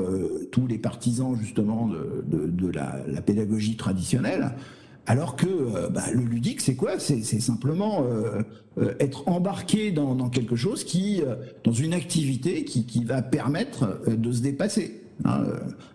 tous 0.51 0.67
les 0.67 0.77
partisans 0.77 1.35
justement 1.39 1.87
de, 1.87 2.23
de, 2.25 2.47
de 2.47 2.71
la, 2.71 2.99
la, 3.07 3.21
pédagogie 3.21 3.75
traditionnelle. 3.75 4.51
Alors 5.07 5.35
que 5.35 5.47
euh, 5.47 5.89
bah, 5.89 6.03
le 6.13 6.23
ludique, 6.23 6.61
c'est 6.61 6.75
quoi? 6.75 6.99
C'est 6.99 7.23
simplement 7.23 8.03
euh, 8.03 8.43
euh, 8.77 8.93
être 8.99 9.27
embarqué 9.27 9.91
dans, 9.91 10.29
quelque 10.29 10.55
chose 10.55 10.83
qui, 10.83 11.21
dans 11.63 11.73
une 11.73 11.93
activité 11.93 12.63
qui, 12.63 13.03
va 13.03 13.21
permettre 13.21 14.01
de 14.07 14.31
se 14.31 14.41
dépasser. 14.41 15.01
Hein. 15.25 15.43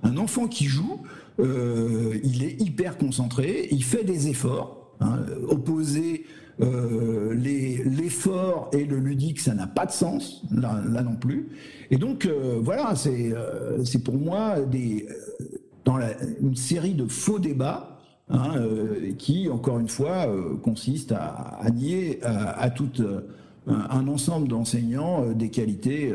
Un 0.03 0.17
enfant 0.17 0.49
qui 0.49 0.65
joue, 0.67 1.01
il 1.39 2.43
est 2.43 2.61
hyper 2.61 2.99
concentré, 2.99 3.69
il 3.71 3.85
fait 3.85 4.05
des 4.05 4.29
efforts. 4.29 4.83
Hein. 5.01 5.19
opposer 5.49 6.25
l'effort 7.39 8.71
et 8.73 8.87
le 8.87 8.99
ludique, 8.99 9.41
ça 9.41 9.53
n'a 9.53 9.67
pas 9.67 9.85
de 9.85 9.93
sens, 9.93 10.43
là, 10.51 11.03
non 11.03 11.17
plus. 11.17 11.51
Et 11.91 11.99
donc, 11.99 12.27
voilà, 12.63 12.95
c'est 12.97 13.35
pour 14.03 14.15
moi 14.15 14.57
dans 15.85 15.99
une 16.41 16.57
série 16.57 16.95
de 16.95 17.07
faux 17.07 17.39
débats 17.39 17.96
Hein, 18.29 18.57
euh, 18.57 19.13
qui, 19.17 19.49
encore 19.49 19.79
une 19.79 19.89
fois, 19.89 20.27
euh, 20.27 20.57
consiste 20.57 21.13
à, 21.13 21.65
nier 21.73 22.19
à, 22.25 22.71
tout 22.71 22.91
euh, 22.99 23.21
un 23.69 24.09
ensemble 24.09 24.49
d'enseignants 24.49 25.31
des 25.33 25.51
qualités 25.51 26.13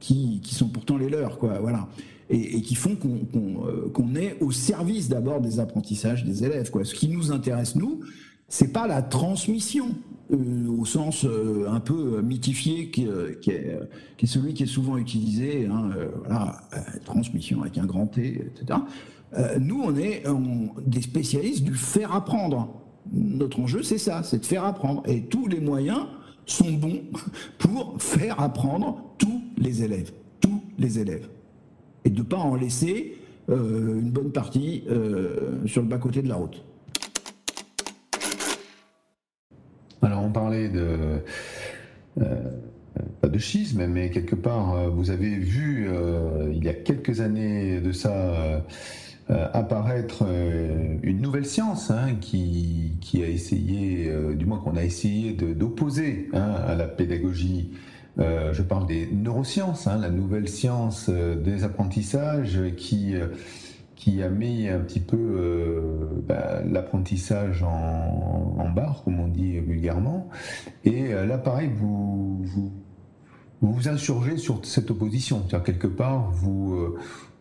qui, 0.00 0.40
sont 0.44 0.68
pourtant 0.68 0.96
les 0.96 1.10
leurs, 1.10 1.38
quoi. 1.38 1.58
Voilà. 1.60 1.88
Et, 2.30 2.60
qui 2.62 2.74
font 2.74 2.96
qu'on 2.96 4.14
est 4.16 4.36
au 4.40 4.50
service 4.50 5.08
d'abord 5.08 5.40
des 5.40 5.60
apprentissages 5.60 6.24
des 6.24 6.44
élèves. 6.44 6.70
Quoi. 6.70 6.84
Ce 6.84 6.94
qui 6.94 7.08
nous 7.08 7.30
intéresse, 7.30 7.76
nous, 7.76 8.00
c'est 8.48 8.72
pas 8.72 8.86
la 8.86 9.02
transmission 9.02 9.94
au 10.30 10.84
sens 10.84 11.24
un 11.68 11.80
peu 11.80 12.20
mythifié 12.20 12.90
qui, 12.90 13.04
est, 13.04 13.78
celui 14.24 14.54
qui 14.54 14.64
est 14.64 14.66
souvent 14.66 14.96
utilisé, 14.96 15.66
hein, 15.66 15.90
voilà, 16.24 16.58
transmission 17.04 17.62
avec 17.62 17.78
un 17.78 17.86
grand 17.86 18.06
T, 18.06 18.46
etc. 18.46 18.80
Euh, 19.34 19.58
nous, 19.60 19.82
on 19.82 19.96
est 19.96 20.24
des 20.86 21.02
spécialistes 21.02 21.64
du 21.64 21.74
faire 21.74 22.14
apprendre. 22.14 22.82
Notre 23.12 23.60
enjeu, 23.60 23.82
c'est 23.82 23.98
ça, 23.98 24.22
c'est 24.22 24.38
de 24.38 24.46
faire 24.46 24.64
apprendre. 24.64 25.02
Et 25.06 25.22
tous 25.22 25.46
les 25.46 25.60
moyens 25.60 26.06
sont 26.44 26.72
bons 26.72 27.02
pour 27.58 28.00
faire 28.00 28.40
apprendre 28.40 29.14
tous 29.18 29.42
les 29.58 29.82
élèves. 29.82 30.12
Tous 30.40 30.62
les 30.78 30.98
élèves. 30.98 31.28
Et 32.04 32.10
de 32.10 32.18
ne 32.18 32.24
pas 32.24 32.38
en 32.38 32.54
laisser 32.54 33.18
euh, 33.48 34.00
une 34.00 34.10
bonne 34.10 34.32
partie 34.32 34.84
euh, 34.90 35.66
sur 35.66 35.82
le 35.82 35.88
bas-côté 35.88 36.22
de 36.22 36.28
la 36.28 36.36
route. 36.36 36.62
Alors, 40.02 40.22
on 40.22 40.30
parlait 40.30 40.68
de 40.68 41.20
pas 43.20 43.28
de 43.28 43.38
schisme, 43.38 43.86
mais 43.86 44.10
quelque 44.10 44.34
part, 44.34 44.90
vous 44.90 45.10
avez 45.10 45.36
vu 45.36 45.90
il 46.50 46.64
y 46.64 46.68
a 46.68 46.72
quelques 46.72 47.20
années 47.20 47.80
de 47.80 47.92
ça 47.92 48.64
apparaître 49.28 50.24
euh, 50.26 50.96
une 51.02 51.20
nouvelle 51.20 51.46
science 51.46 51.90
hein, 51.90 52.14
qui, 52.20 52.92
qui, 53.00 53.22
a 53.24 53.28
essayé, 53.28 54.08
euh, 54.08 54.34
du 54.34 54.46
moins 54.46 54.58
qu'on 54.58 54.76
a 54.76 54.84
essayé 54.84 55.32
d'opposer 55.32 56.28
hein, 56.32 56.54
à 56.66 56.74
la 56.76 56.86
pédagogie. 56.86 57.72
je 58.18 58.62
parle 58.62 58.86
des 58.86 59.08
neurosciences, 59.12 59.86
hein, 59.88 59.98
la 60.00 60.10
nouvelle 60.10 60.48
science 60.48 61.10
des 61.10 61.64
apprentissages 61.64 62.60
qui 62.76 63.14
qui 63.94 64.22
a 64.22 64.28
mis 64.28 64.68
un 64.68 64.78
petit 64.80 65.00
peu 65.00 66.22
bah, 66.28 66.62
l'apprentissage 66.64 67.62
en, 67.62 68.56
en, 68.58 68.68
barre, 68.70 69.02
comme 69.04 69.18
on 69.18 69.26
dit 69.26 69.58
vulgairement. 69.58 70.28
Et 70.84 71.08
là, 71.08 71.38
pareil, 71.38 71.70
vous, 71.74 72.42
vous, 72.44 72.72
vous 73.62 73.88
insurgez 73.88 74.36
sur 74.36 74.64
cette 74.64 74.90
opposition. 74.90 75.42
Quelque 75.64 75.88
part, 75.88 76.30
vous, 76.30 76.96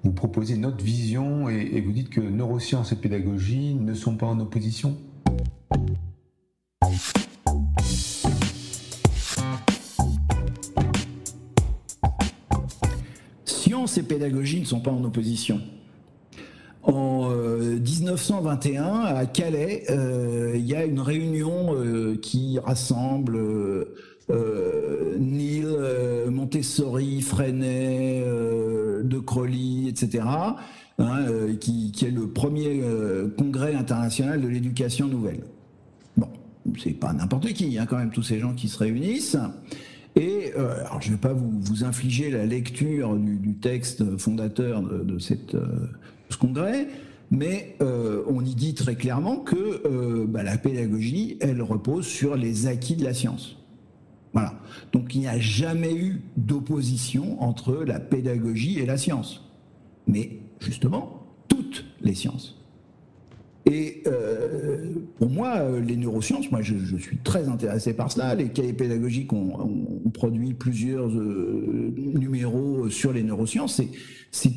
vous 0.06 0.12
proposez 0.12 0.56
notre 0.56 0.84
vision 0.84 1.50
et, 1.50 1.82
vous 1.82 1.92
dites 1.92 2.12
que 2.12 2.22
neurosciences 2.22 2.92
et 2.92 2.96
pédagogie 2.96 3.74
ne 3.74 3.96
sont 3.96 4.16
pas 4.16 4.28
en 4.28 4.40
opposition 4.40 4.96
Science 13.46 13.98
et 13.98 14.04
pédagogie 14.04 14.60
ne 14.60 14.66
sont 14.66 14.80
pas 14.80 14.92
en 14.92 15.04
opposition. 15.04 15.60
En 16.84 17.32
1921, 17.32 18.84
euh, 18.84 19.18
à 19.18 19.26
Calais, 19.26 19.86
euh, 19.90 20.54
il 20.56 20.68
y 20.68 20.76
a 20.76 20.86
une 20.86 21.00
réunion 21.00 21.74
euh, 21.74 22.16
qui 22.22 22.60
rassemble 22.60 23.40
Neil, 25.20 25.66
Montessori, 26.30 27.22
Freinet, 27.22 28.24
De 29.04 29.20
Crowley, 29.20 29.88
etc., 29.88 30.24
hein, 30.98 31.26
qui, 31.60 31.92
est 32.06 32.12
le 32.12 32.28
premier 32.28 32.82
congrès 33.38 33.76
international 33.76 34.42
de 34.42 34.48
l'éducation 34.48 35.08
nouvelle. 35.08 35.42
Bon, 36.18 36.30
c'est 36.82 36.92
pas 36.92 37.14
n'importe 37.14 37.48
qui, 37.54 37.78
a 37.78 37.86
quand 37.86 37.98
même 37.98 38.12
tous 38.12 38.24
ces 38.24 38.40
gens 38.40 38.54
qui 38.54 38.68
se 38.68 38.78
réunissent. 38.78 39.38
Et 40.16 40.54
alors, 40.54 41.02
je 41.02 41.10
ne 41.10 41.16
vais 41.16 41.20
pas 41.20 41.34
vous, 41.34 41.84
infliger 41.84 42.32
la 42.32 42.46
lecture 42.46 43.18
du, 43.18 43.56
texte 43.56 44.18
fondateur 44.18 44.82
de, 44.82 45.20
ce 45.20 46.38
congrès, 46.40 46.88
mais 47.32 47.76
on 47.82 48.42
y 48.44 48.56
dit 48.56 48.74
très 48.74 48.96
clairement 48.96 49.38
que 49.38 50.26
bah, 50.26 50.44
la 50.44 50.58
pédagogie, 50.58 51.38
elle 51.42 51.62
repose 51.62 52.06
sur 52.06 52.36
les 52.36 52.68
acquis 52.68 52.96
de 52.96 53.04
la 53.04 53.14
science. 53.14 53.58
Voilà. 54.36 54.54
Donc 54.92 55.16
il 55.16 55.22
n'y 55.22 55.28
a 55.28 55.40
jamais 55.40 55.96
eu 55.96 56.22
d'opposition 56.36 57.42
entre 57.42 57.74
la 57.86 58.02
pédagogie 58.02 58.80
et 58.80 58.86
la 58.86 58.98
science. 58.98 59.50
Mais 60.08 60.42
justement, 60.60 61.26
toutes 61.48 61.86
les 62.02 62.14
sciences. 62.14 62.62
Et 63.66 64.04
euh, 64.06 64.92
pour 65.18 65.30
moi, 65.30 65.56
euh, 65.58 65.80
les 65.80 65.98
neurosciences, 65.98 66.52
moi 66.52 66.62
je, 66.62 66.76
suis 66.98 67.18
très 67.18 67.48
intéressé 67.48 67.94
par 67.94 68.12
cela. 68.12 68.36
Les 68.36 68.50
cahiers 68.50 68.74
pédagogiques 68.74 69.34
ont, 69.34 69.70
produit 70.14 70.54
plusieurs 70.54 71.10
euh, 71.10 71.94
numéros 71.98 72.90
sur 72.90 73.12
les 73.12 73.24
neurosciences. 73.24 73.82
C'est 74.32 74.52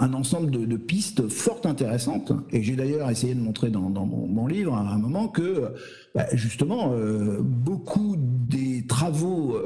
un 0.00 0.12
ensemble 0.14 0.50
de, 0.50 0.76
pistes 0.76 1.28
fort 1.28 1.60
intéressantes. 1.64 2.32
Et 2.52 2.62
j'ai 2.62 2.76
d'ailleurs 2.76 3.10
essayé 3.10 3.34
de 3.34 3.40
montrer 3.40 3.70
dans, 3.70 3.80
mon, 3.90 4.46
livre 4.46 4.74
à 4.74 4.80
un 4.80 4.98
moment 4.98 5.28
que 5.28 5.72
bah, 6.14 6.26
justement 6.32 6.94
beaucoup 7.40 8.16
des 8.18 8.86
travaux 8.86 9.56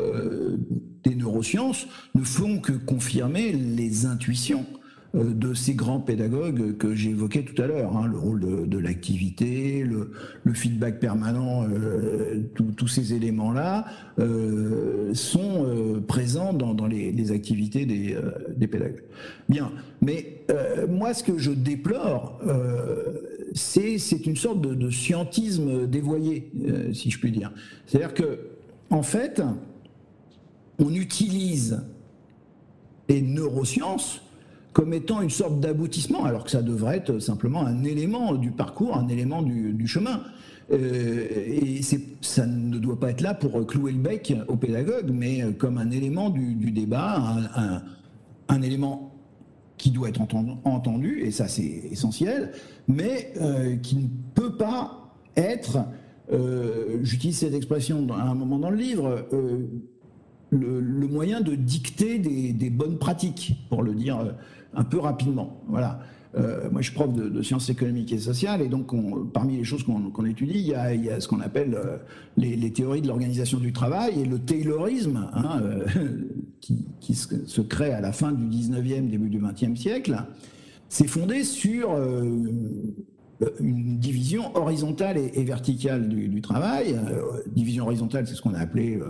des 1.04 1.14
neurosciences 1.14 1.86
ne 2.14 2.22
font 2.22 2.58
que 2.58 2.72
confirmer 2.72 3.52
les 3.52 4.06
intuitions 4.06 4.64
de 5.14 5.52
ces 5.52 5.74
grands 5.74 6.00
pédagogues 6.00 6.76
que 6.78 6.94
j'évoquais 6.94 7.42
tout 7.42 7.60
à 7.60 7.66
l'heure, 7.66 7.96
hein, 7.96 8.06
le 8.06 8.18
rôle 8.18 8.68
de, 8.68 8.78
l'activité, 8.78 9.84
le, 9.84 10.10
feedback 10.54 11.00
permanent, 11.00 11.64
euh, 11.64 12.42
tous 12.54 12.88
ces 12.88 13.12
éléments-là 13.12 13.84
euh, 14.18 15.12
sont 15.14 16.02
présents 16.08 16.52
dans, 16.52 16.86
les, 16.86 17.32
activités 17.32 17.84
des, 17.84 18.66
pédagogues. 18.66 19.02
Bien, 19.48 19.72
mais 20.00 20.44
moi 20.88 21.12
ce 21.12 21.22
que 21.22 21.36
je 21.36 21.50
déplore, 21.50 22.40
c'est 23.54 24.26
une 24.26 24.36
sorte 24.36 24.62
de, 24.62 24.74
de 24.74 24.90
scientisme 24.90 25.86
dévoyé, 25.86 26.50
si 26.94 27.10
je 27.10 27.18
puis 27.18 27.32
dire. 27.32 27.52
C'est-à-dire 27.86 28.14
que, 28.14 28.38
en 28.88 29.02
fait, 29.02 29.42
on 30.78 30.94
utilise 30.94 31.82
les 33.08 33.22
neurosciences 33.22 34.22
comme 34.72 34.94
étant 34.94 35.20
une 35.20 35.30
sorte 35.30 35.60
d'aboutissement, 35.60 36.24
alors 36.24 36.44
que 36.44 36.50
ça 36.50 36.62
devrait 36.62 36.98
être 36.98 37.18
simplement 37.18 37.64
un 37.64 37.84
élément 37.84 38.34
du 38.34 38.50
parcours, 38.50 38.96
un 38.96 39.08
élément 39.08 39.42
du, 39.42 39.86
chemin. 39.86 40.22
et 40.70 41.80
ça 42.22 42.46
ne 42.46 42.78
doit 42.78 42.98
pas 42.98 43.10
être 43.10 43.20
là 43.20 43.34
pour 43.34 43.66
clouer 43.66 43.92
le 43.92 43.98
bec 43.98 44.34
aux 44.48 44.56
pédagogues, 44.56 45.10
mais 45.12 45.42
comme 45.58 45.76
un 45.76 45.90
élément 45.90 46.30
du, 46.30 46.70
débat, 46.70 47.20
un, 48.48 48.62
élément 48.62 49.12
qui 49.76 49.90
doit 49.90 50.08
être 50.08 50.22
entendu, 50.64 51.20
et 51.20 51.30
ça 51.32 51.48
c'est 51.48 51.82
essentiel, 51.90 52.52
mais 52.88 53.34
qui 53.82 53.96
ne 53.96 54.08
peut 54.34 54.56
pas 54.56 55.14
être, 55.36 55.84
j'utilise 57.02 57.36
cette 57.36 57.54
expression 57.54 58.06
à 58.14 58.22
un 58.22 58.34
moment 58.34 58.58
dans 58.58 58.70
le 58.70 58.78
livre, 58.78 59.26
le, 60.52 61.08
moyen 61.08 61.40
de 61.40 61.54
dicter 61.54 62.18
des, 62.18 62.70
bonnes 62.70 62.98
pratiques, 62.98 63.54
pour 63.68 63.82
le 63.82 63.94
dire 63.94 64.18
euh, 64.18 64.32
un 64.74 64.84
peu 64.84 64.98
rapidement. 64.98 65.62
Voilà. 65.68 66.00
Euh, 66.34 66.70
moi, 66.70 66.80
je 66.80 66.88
suis 66.88 66.94
prof 66.94 67.12
de, 67.12 67.42
sciences 67.42 67.68
économiques 67.68 68.12
et 68.12 68.18
sociales, 68.18 68.62
et 68.62 68.68
donc 68.68 68.92
parmi 69.32 69.58
les 69.58 69.64
choses 69.64 69.84
qu'on 69.84 70.24
étudie, 70.24 70.58
il 70.58 70.66
y, 70.66 70.74
a, 71.10 71.20
ce 71.20 71.28
qu'on 71.28 71.40
appelle 71.40 71.74
euh, 71.74 71.98
les, 72.36 72.72
théories 72.72 73.02
de 73.02 73.08
l'organisation 73.08 73.58
du 73.58 73.72
travail 73.72 74.20
et 74.20 74.24
le 74.24 74.38
taylorisme, 74.38 75.28
hein, 75.34 75.60
qui, 77.00 77.14
se, 77.14 77.60
crée 77.60 77.92
à 77.92 78.00
la 78.00 78.12
fin 78.12 78.32
du 78.32 78.44
19e, 78.44 79.08
début 79.08 79.28
du 79.28 79.40
20e 79.40 79.76
siècle. 79.76 80.16
C'est 80.88 81.08
fondé 81.08 81.42
sur 81.42 81.90
une 83.60 83.98
division 83.98 84.54
horizontale 84.54 85.16
et, 85.18 85.44
verticale 85.44 86.08
du 86.08 86.40
travail. 86.42 86.98
division 87.46 87.84
horizontale, 87.84 88.26
c'est 88.26 88.34
ce 88.34 88.42
qu'on 88.42 88.54
a 88.54 88.58
appelé 88.58 89.00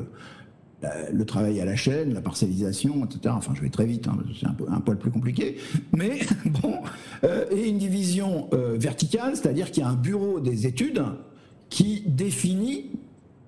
le 1.13 1.25
travail 1.25 1.61
à 1.61 1.65
la 1.65 1.77
chaîne, 1.77 2.13
la 2.13 2.21
parcellisation, 2.21 3.05
etc. 3.05 3.35
Enfin, 3.37 3.53
je 3.55 3.63
vais 3.63 3.69
très 3.69 3.87
vite, 3.87 4.09
hein, 4.09 4.19
c'est 4.39 4.47
un, 4.47 4.81
poil 4.81 4.99
plus 4.99 5.11
compliqué. 5.11 5.57
Mais 5.93 6.21
bon, 6.63 6.75
euh, 7.25 7.45
et 7.51 7.69
une 7.69 7.79
division 7.79 8.49
euh, 8.53 8.77
verticale, 8.79 9.37
c'est-à-dire 9.37 9.71
qu'il 9.71 9.83
y 9.83 9.87
a 9.87 9.89
un 9.89 9.95
bureau 9.95 10.41
des 10.41 10.67
études 10.67 11.03
qui 11.69 12.03
définit 12.07 12.91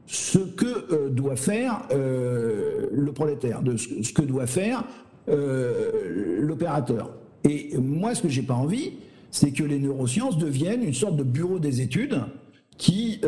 ce 0.06 0.38
que 0.38 0.92
euh, 0.92 1.08
doit 1.08 1.36
faire 1.36 1.82
le 1.90 3.10
prolétaire, 3.12 3.62
ce, 3.76 4.12
que 4.12 4.22
doit 4.22 4.46
faire 4.46 4.84
l'opérateur. 5.26 7.10
Et 7.44 7.76
moi, 7.78 8.14
ce 8.14 8.22
que 8.22 8.28
j'ai 8.28 8.42
pas 8.42 8.54
envie, 8.54 8.92
c'est 9.30 9.50
que 9.50 9.64
les 9.64 9.78
neurosciences 9.78 10.38
deviennent 10.38 10.82
une 10.82 10.94
sorte 10.94 11.16
de 11.16 11.24
bureau 11.24 11.58
des 11.58 11.80
études 11.80 12.20
qui 12.76 13.20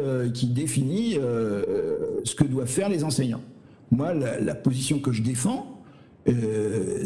définit 0.50 1.14
ce 1.14 2.34
que 2.34 2.44
doivent 2.44 2.68
faire 2.68 2.88
les 2.88 3.04
enseignants. 3.04 3.42
Moi, 3.90 4.14
la, 4.14 4.54
position 4.54 4.98
que 4.98 5.12
je 5.12 5.22
défends, 5.22 5.82
euh, 6.28 7.04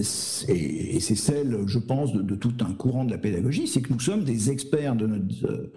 et, 0.49 1.01
c'est 1.01 1.15
celle, 1.15 1.59
je 1.67 1.79
pense, 1.79 2.13
de, 2.13 2.35
tout 2.35 2.55
un 2.61 2.73
courant 2.73 3.05
de 3.05 3.11
la 3.11 3.19
pédagogie, 3.19 3.67
c'est 3.67 3.83
que 3.83 3.93
nous 3.93 4.01
sommes 4.01 4.25
des 4.25 4.51
experts 4.51 4.97
de 4.97 5.07
notre, 5.07 5.71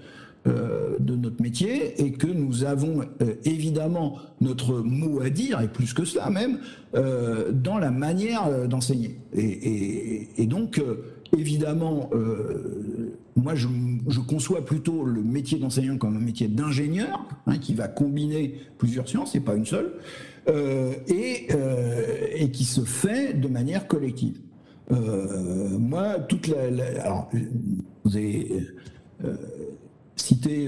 euh, 0.48 0.98
notre 1.00 1.42
métier 1.42 2.02
et 2.02 2.14
que 2.14 2.28
nous 2.28 2.64
avons 2.64 3.02
euh, 3.22 3.34
évidemment 3.44 4.18
notre 4.40 4.80
mot 4.80 5.22
à 5.22 5.30
dire, 5.30 5.60
et 5.60 5.68
plus 5.68 5.94
que 5.94 6.06
cela 6.06 6.30
même, 6.30 6.60
dans 6.94 7.80
la 7.80 7.92
manière 7.92 8.68
d'enseigner. 8.68 9.18
Et, 9.34 10.46
donc, 10.46 10.82
évidemment, 11.36 12.12
moi, 13.36 13.56
je, 13.56 13.68
conçois 14.28 14.64
plutôt 14.64 15.04
le 15.04 15.24
métier 15.24 15.58
d'enseignant 15.58 15.98
comme 15.98 16.16
un 16.16 16.22
métier 16.22 16.48
d'ingénieur, 16.48 17.28
hein, 17.48 17.58
qui 17.58 17.74
va 17.74 17.88
combiner 17.88 18.56
plusieurs 18.78 19.10
sciences, 19.10 19.36
et 19.36 19.40
pas 19.40 19.56
une 19.56 19.66
seule. 19.66 19.94
Euh, 20.50 20.94
et, 21.08 21.48
euh, 21.54 22.28
et, 22.36 22.52
qui 22.52 22.66
se 22.66 22.82
fait 22.82 23.34
de 23.34 23.48
manière 23.48 23.88
collective. 23.88 24.40
Euh, 24.92 25.78
moi, 25.80 26.20
toute 26.20 26.48
la, 26.48 26.64
alors, 27.02 27.30
vous 28.04 28.18
avez 28.18 28.68
cité 30.18 30.68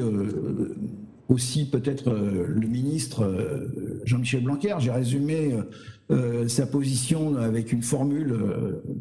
aussi 1.28 1.70
peut-être 1.70 2.10
le 2.12 2.68
ministre 2.68 3.70
Jean-Michel 4.06 4.44
Blanquer. 4.44 4.76
J'ai 4.80 4.92
résumé 4.92 5.56
sa 6.48 6.66
position 6.66 7.36
avec 7.36 7.74
une 7.74 7.82
formule 7.82 8.34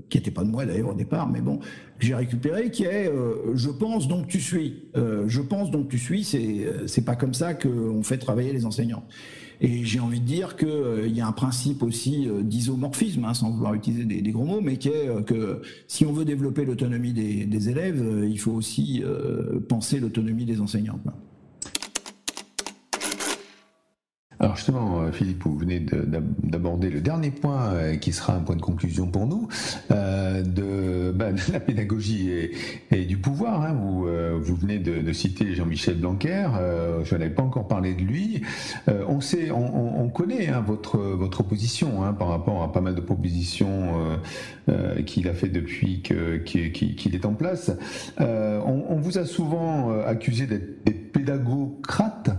qui 0.08 0.18
n'était 0.18 0.32
pas 0.32 0.42
de 0.42 0.50
moi 0.50 0.66
d'ailleurs 0.66 0.90
au 0.90 0.94
départ, 0.94 1.30
mais 1.30 1.40
bon, 1.40 1.60
j'ai 2.00 2.14
récupérée, 2.14 2.70
qui 2.70 2.84
est 2.84 3.12
je 3.54 3.70
pense 3.70 4.08
donc 4.08 4.26
tu 4.26 4.40
suis. 4.40 4.88
je 4.94 5.40
pense 5.40 5.70
donc 5.70 5.88
tu 5.88 5.98
suis. 5.98 6.24
C'est 6.86 7.04
pas 7.04 7.14
comme 7.14 7.34
ça 7.34 7.54
qu'on 7.54 8.02
fait 8.02 8.18
travailler 8.18 8.52
les 8.52 8.66
enseignants. 8.66 9.04
Et 9.60 9.84
j'ai 9.84 10.00
envie 10.00 10.20
de 10.20 10.26
dire 10.26 10.56
qu'il 10.56 10.68
euh, 10.68 11.08
y 11.08 11.20
a 11.20 11.26
un 11.26 11.32
principe 11.32 11.82
aussi 11.82 12.28
euh, 12.28 12.42
d'isomorphisme, 12.42 13.24
hein, 13.24 13.34
sans 13.34 13.50
vouloir 13.50 13.74
utiliser 13.74 14.04
des, 14.04 14.32
gros 14.32 14.44
mots, 14.44 14.60
mais 14.60 14.76
qui 14.76 14.88
est 14.88 15.08
euh, 15.08 15.22
que 15.22 15.62
si 15.86 16.04
on 16.04 16.12
veut 16.12 16.24
développer 16.24 16.64
l'autonomie 16.64 17.12
des, 17.12 17.68
élèves, 17.68 18.26
il 18.28 18.38
faut 18.38 18.52
aussi 18.52 19.02
penser 19.68 20.00
l'autonomie 20.00 20.44
des 20.44 20.60
enseignants. 20.60 20.98
Alors 24.44 24.56
justement, 24.56 25.00
euh, 25.00 25.10
Philippe, 25.10 25.44
vous 25.44 25.56
venez 25.56 25.80
d'aborder 25.80 26.90
le 26.90 27.00
dernier 27.00 27.30
point 27.30 27.72
euh, 27.72 27.96
qui 27.96 28.12
sera 28.12 28.34
un 28.34 28.40
point 28.40 28.56
de 28.56 28.60
conclusion 28.60 29.06
pour 29.06 29.26
nous, 29.26 29.48
euh, 29.90 30.42
bah, 31.14 31.32
de, 31.32 31.40
la 31.50 31.60
pédagogie 31.60 32.30
et, 32.90 33.04
du 33.06 33.16
pouvoir. 33.16 33.62
Hein. 33.62 33.72
Vous, 33.72 34.54
venez 34.54 34.78
de, 34.78 35.12
citer 35.14 35.54
Jean-Michel 35.54 35.94
Blanquer, 35.94 36.46
je 37.04 37.14
n'avais 37.14 37.30
pas 37.30 37.42
encore 37.42 37.68
parlé 37.68 37.94
de 37.94 38.02
lui. 38.02 38.42
on 39.08 39.22
sait, 39.22 39.50
on, 39.50 40.08
connaît 40.10 40.48
hein, 40.48 40.62
votre, 40.66 40.98
votre 40.98 41.42
hein, 41.42 42.12
par 42.12 42.28
rapport 42.28 42.62
à 42.62 42.70
pas 42.70 42.82
mal 42.82 42.94
de 42.94 43.00
propositions 43.00 43.94
qu'il 45.06 45.28
a 45.28 45.32
fait 45.32 45.48
depuis 45.48 46.02
qu'il 46.02 47.14
est 47.14 47.24
en 47.24 47.32
place. 47.34 47.72
On, 48.18 48.96
vous 49.00 49.18
a 49.18 49.24
souvent 49.24 49.90
accusé 50.02 50.46
d'être 50.46 51.12
pédagocrate, 51.12 52.30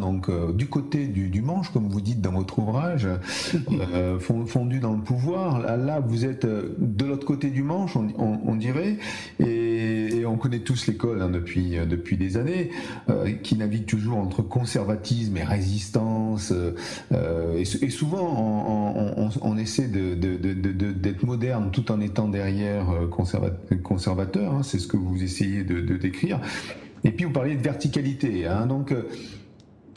donc 0.00 0.30
du 0.56 0.66
côté 0.66 1.06
du, 1.06 1.28
du 1.28 1.42
comme 1.72 1.88
vous 1.88 2.00
dites 2.00 2.20
dans 2.20 2.32
votre 2.32 2.58
ouvrage, 2.58 3.06
euh, 3.92 4.18
fondu 4.18 4.80
dans 4.80 4.92
le 4.92 5.02
pouvoir. 5.02 5.76
Là, 5.76 6.00
vous 6.00 6.24
êtes 6.24 6.44
euh, 6.44 6.74
de 6.78 7.04
l'autre 7.04 7.26
côté 7.26 7.50
du 7.50 7.62
manche, 7.62 7.96
on, 7.96 8.54
dirait, 8.56 8.96
et, 9.38 10.24
on 10.26 10.36
connaît 10.36 10.60
tous 10.60 10.86
l'école 10.86 11.20
hein, 11.22 11.28
depuis, 11.28 11.78
euh, 11.78 11.84
depuis 11.84 12.16
des 12.16 12.36
années, 12.36 12.70
qui 13.42 13.56
navigue 13.56 13.86
toujours 13.86 14.18
entre 14.18 14.42
conservatisme 14.42 15.36
et 15.36 15.44
résistance. 15.44 16.52
et, 17.12 17.90
souvent, 17.90 19.14
on, 19.42 19.56
essaie 19.56 19.88
d'être 19.88 21.24
moderne 21.24 21.70
tout 21.72 21.92
en 21.92 22.00
étant 22.00 22.28
derrière 22.28 22.86
conservateur. 23.82 24.54
Hein, 24.54 24.62
c'est 24.62 24.78
ce 24.78 24.86
que 24.86 24.96
vous 24.96 25.22
essayez 25.22 25.64
de, 25.64 25.96
décrire. 25.96 26.40
Et 27.04 27.10
puis 27.10 27.24
vous 27.24 27.32
parliez 27.32 27.56
de 27.56 27.62
verticalité. 27.62 28.46
Hein, 28.46 28.66
donc 28.66 28.94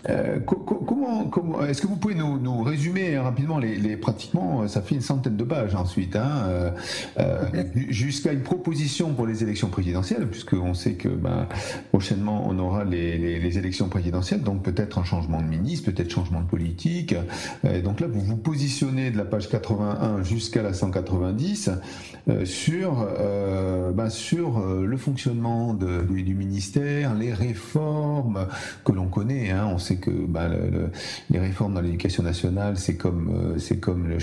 euh, 0.10 0.40
comment, 0.40 1.26
comment 1.26 1.66
est-ce 1.66 1.82
que 1.82 1.88
vous 1.88 1.96
pouvez 1.96 2.14
nous, 2.16 2.40
nous 2.40 2.62
résumer 2.62 3.18
rapidement 3.18 3.58
les, 3.58 3.76
les, 3.76 3.98
pratiquement 3.98 4.62
euh, 4.62 4.68
ça 4.68 4.82
fait 4.82 4.96
une 4.96 5.02
centaine 5.02 5.36
de 5.36 5.44
pages 5.44 5.74
ensuite 5.74 6.16
hein, 6.16 6.44
euh, 6.48 6.72
euh 7.20 7.64
jusqu'à 7.90 8.32
une 8.32 8.42
proposition 8.42 9.14
pour 9.14 9.26
les 9.26 9.42
élections 9.42 9.70
présidentielles 9.70 10.28
puisqu'on 10.28 10.74
sait 10.74 10.94
que 10.94 11.10
ben, 11.10 11.48
prochainement 11.92 12.46
on 12.48 12.60
aura 12.60 12.84
les, 12.84 13.18
les, 13.18 13.40
les 13.40 13.58
élections 13.58 13.90
présidentielles 13.90 14.42
donc 14.42 14.62
peut-être 14.62 15.00
un 15.00 15.04
changement 15.04 15.42
de 15.42 15.48
ministre 15.48 15.92
peut-être 15.92 16.12
changement 16.12 16.42
de 16.42 16.48
politique. 16.48 17.16
Donc 17.84 18.00
là 18.00 18.08
vous 18.08 18.22
vous 18.22 18.38
positionnez 18.38 19.12
de 19.12 19.18
la 19.18 19.26
page 19.26 19.50
81 19.50 20.24
jusqu'à 20.24 20.62
la 20.62 20.74
190 20.74 21.72
sur 22.44 23.08
ben, 23.94 24.10
sur 24.10 24.60
le 24.60 24.98
fonctionnement 24.98 25.74
de, 25.74 26.02
du, 26.04 26.24
du, 26.24 26.36
ministère 26.36 27.14
les 27.16 27.34
réformes 27.34 28.48
que 28.84 28.92
l'on 28.92 29.08
connaît 29.08 29.52
hein, 29.52 29.70
on 29.72 29.78
sait 29.78 29.95
que 29.98 30.12
bah, 30.12 30.50
les 31.30 31.40
réformes 31.40 31.74
dans 31.74 31.82
l'éducation 31.82 32.24
nationale, 32.24 32.78
c'est 32.78 32.98
comme, 32.98 33.30
euh, 33.30 33.60
c'est 33.60 33.80
comme 33.80 34.08
le, 34.08 34.18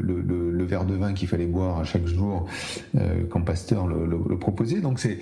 le, 0.00 0.64
verre 0.64 0.84
de 0.84 0.94
vin 0.94 1.14
qu'il 1.14 1.28
fallait 1.28 1.46
boire 1.46 1.78
à 1.80 1.84
chaque 1.84 2.06
jour 2.06 2.46
euh, 2.96 3.24
quand 3.30 3.42
Pasteur 3.42 3.86
le, 3.86 4.36
proposait. 4.38 4.80
Donc 4.80 4.98
c'est 4.98 5.18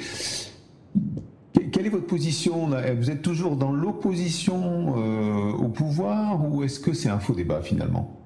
quelle 1.73 1.87
est 1.87 1.91
votre 1.91 2.07
position? 2.07 2.71
Vous 2.99 3.11
êtes 3.11 3.23
toujours 3.23 3.57
dans 3.57 3.73
l'opposition 3.73 4.95
euh, 4.97 5.53
au 5.53 5.69
pouvoir 5.69 6.45
ou 6.51 6.63
est-ce 6.63 6.81
que 6.81 6.93
c'est 6.93 7.09
un 7.09 7.19
faux 7.19 7.35
débat 7.35 7.61
finalement? 7.63 8.21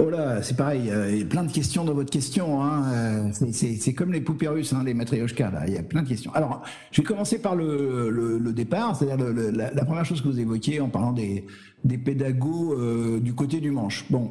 Oh 0.00 0.10
là, 0.10 0.42
c'est 0.42 0.56
pareil, 0.56 0.92
il 1.10 1.18
y 1.18 1.22
a 1.22 1.24
plein 1.24 1.42
de 1.42 1.50
questions 1.50 1.84
dans 1.84 1.92
votre 1.92 2.10
question. 2.10 2.62
Hein. 2.62 2.84
Euh, 2.92 3.50
c'est 3.52 3.94
comme 3.94 4.12
les 4.12 4.20
poupées 4.20 4.46
russes, 4.46 4.72
hein, 4.72 4.84
les 4.84 4.94
matryoshkas, 4.94 5.50
là. 5.50 5.64
Il 5.66 5.74
y 5.74 5.76
a 5.76 5.82
plein 5.82 6.02
de 6.02 6.08
questions. 6.08 6.32
Alors, 6.34 6.62
je 6.92 7.00
vais 7.00 7.06
commencer 7.06 7.42
par 7.42 7.56
le, 7.56 8.52
départ, 8.54 8.94
c'est-à-dire 8.94 9.26
la, 9.52 9.84
première 9.84 10.04
chose 10.04 10.22
que 10.22 10.28
vous 10.28 10.38
évoquiez 10.38 10.80
en 10.80 10.88
parlant 10.88 11.12
des, 11.12 11.46
des 11.82 11.98
pédagogues 11.98 12.78
euh, 12.78 13.18
du 13.18 13.34
côté 13.34 13.58
du 13.58 13.72
manche. 13.72 14.04
Bon, 14.08 14.30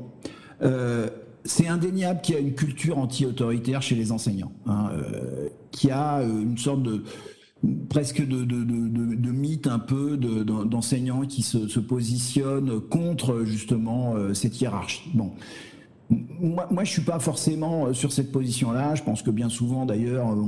euh, 0.62 1.10
c'est 1.44 1.68
indéniable 1.68 2.22
qu'il 2.22 2.36
y 2.36 2.38
a 2.38 2.42
une 2.42 2.56
culture 2.56 2.98
anti-autoritaire 2.98 3.82
chez 3.82 3.96
les 3.96 4.14
enseignants, 4.14 4.54
hein, 4.68 4.92
qui 5.72 5.92
a 5.92 6.22
une 6.24 6.58
sorte 6.58 6.84
de 6.84 7.04
presque 7.90 8.26
de, 8.26 8.44
de, 8.44 9.32
mythe 9.32 9.68
un 9.68 9.80
peu 9.80 10.18
d'enseignants 10.18 11.26
qui 11.26 11.42
se, 11.42 11.80
positionnent 11.80 12.80
contre 12.82 13.44
justement 13.44 14.16
cette 14.34 14.62
hiérarchie. 14.62 15.10
Moi, 16.10 16.68
moi, 16.72 16.84
je 16.84 16.92
suis 16.92 17.02
pas 17.02 17.20
forcément 17.20 17.88
euh, 17.88 17.94
sur 17.94 18.14
cette 18.14 18.32
position-là. 18.32 18.96
Je 18.96 19.04
pense 19.04 19.22
que 19.22 19.32
bien 19.32 19.50
souvent, 19.50 19.86
d'ailleurs, 19.86 20.28
on, 20.28 20.46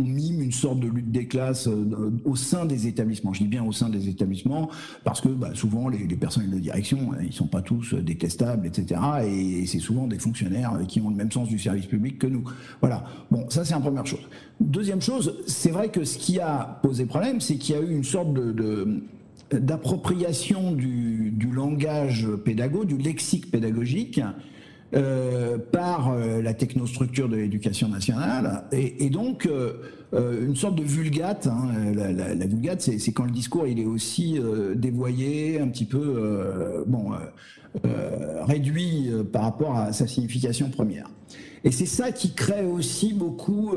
mime 0.00 0.40
une 0.40 0.52
sorte 0.52 0.80
de 0.80 0.88
lutte 0.88 1.12
des 1.12 1.26
classes 1.26 1.68
euh, 1.68 2.10
au 2.24 2.34
sein 2.34 2.64
des 2.64 2.86
établissements. 2.86 3.32
Je 3.32 3.40
dis 3.40 3.48
bien 3.48 3.62
au 3.62 3.70
sein 3.70 3.88
des 3.88 4.08
établissements 4.08 4.70
parce 5.04 5.20
que 5.20 5.28
bah, 5.28 5.50
souvent, 5.54 5.88
les, 5.88 6.06
les, 6.06 6.16
personnels 6.16 6.50
de 6.50 6.58
direction, 6.58 7.10
ils 7.22 7.32
sont 7.32 7.46
pas 7.46 7.62
tous 7.62 7.94
détestables, 7.94 8.66
etc. 8.66 9.00
Et, 9.26 9.66
c'est 9.66 9.78
souvent 9.78 10.06
des 10.06 10.18
fonctionnaires 10.18 10.72
qui 10.88 11.00
ont 11.00 11.10
le 11.10 11.16
même 11.16 11.30
sens 11.30 11.48
du 11.48 11.58
service 11.58 11.86
public 11.86 12.18
que 12.18 12.26
nous. 12.26 12.42
Voilà. 12.80 13.04
Bon, 13.30 13.48
ça, 13.50 13.64
c'est 13.64 13.74
une 13.74 13.82
première 13.82 14.06
chose. 14.06 14.26
Deuxième 14.58 15.00
chose, 15.00 15.36
c'est 15.46 15.70
vrai 15.70 15.90
que 15.90 16.04
ce 16.04 16.18
qui 16.18 16.40
a 16.40 16.80
posé 16.82 17.06
problème, 17.06 17.40
c'est 17.40 17.56
qu'il 17.56 17.76
y 17.76 17.78
a 17.78 17.82
eu 17.82 17.94
une 17.94 18.04
sorte 18.04 18.30
d'appropriation 19.52 20.72
du, 20.72 21.30
du, 21.30 21.50
langage 21.52 22.26
pédago, 22.44 22.84
du 22.84 22.96
lexique 22.96 23.50
pédagogique, 23.50 24.20
euh, 24.92 25.56
par 25.56 26.10
euh, 26.10 26.42
la 26.42 26.52
technostructure 26.52 27.28
de 27.28 27.36
l'éducation 27.36 27.86
nationale, 27.86 28.64
et, 28.72 29.04
et 29.06 29.08
donc 29.08 29.46
euh, 29.46 29.74
euh 30.14 30.44
une 30.44 30.56
sorte 30.56 30.74
de 30.74 30.82
vulgate. 30.82 31.46
Hein, 31.46 31.92
la, 31.94 32.10
la, 32.10 32.34
la, 32.34 32.46
vulgate, 32.46 32.80
c'est 32.80 33.12
quand 33.12 33.22
le 33.22 33.30
discours 33.30 33.68
il 33.68 33.78
est 33.78 33.86
aussi 33.86 34.36
euh, 34.36 34.74
dévoyé, 34.74 35.60
un 35.60 35.68
petit 35.68 35.84
peu 35.84 36.84
bon 36.88 37.12
réduit 38.42 39.10
par 39.32 39.42
rapport 39.42 39.76
à 39.76 39.92
sa 39.92 40.08
signification 40.08 40.70
première. 40.70 41.08
Et 41.62 41.70
c'est 41.70 41.86
ça 41.86 42.10
qui 42.10 42.34
crée 42.34 42.64
aussi 42.64 43.12
beaucoup 43.12 43.76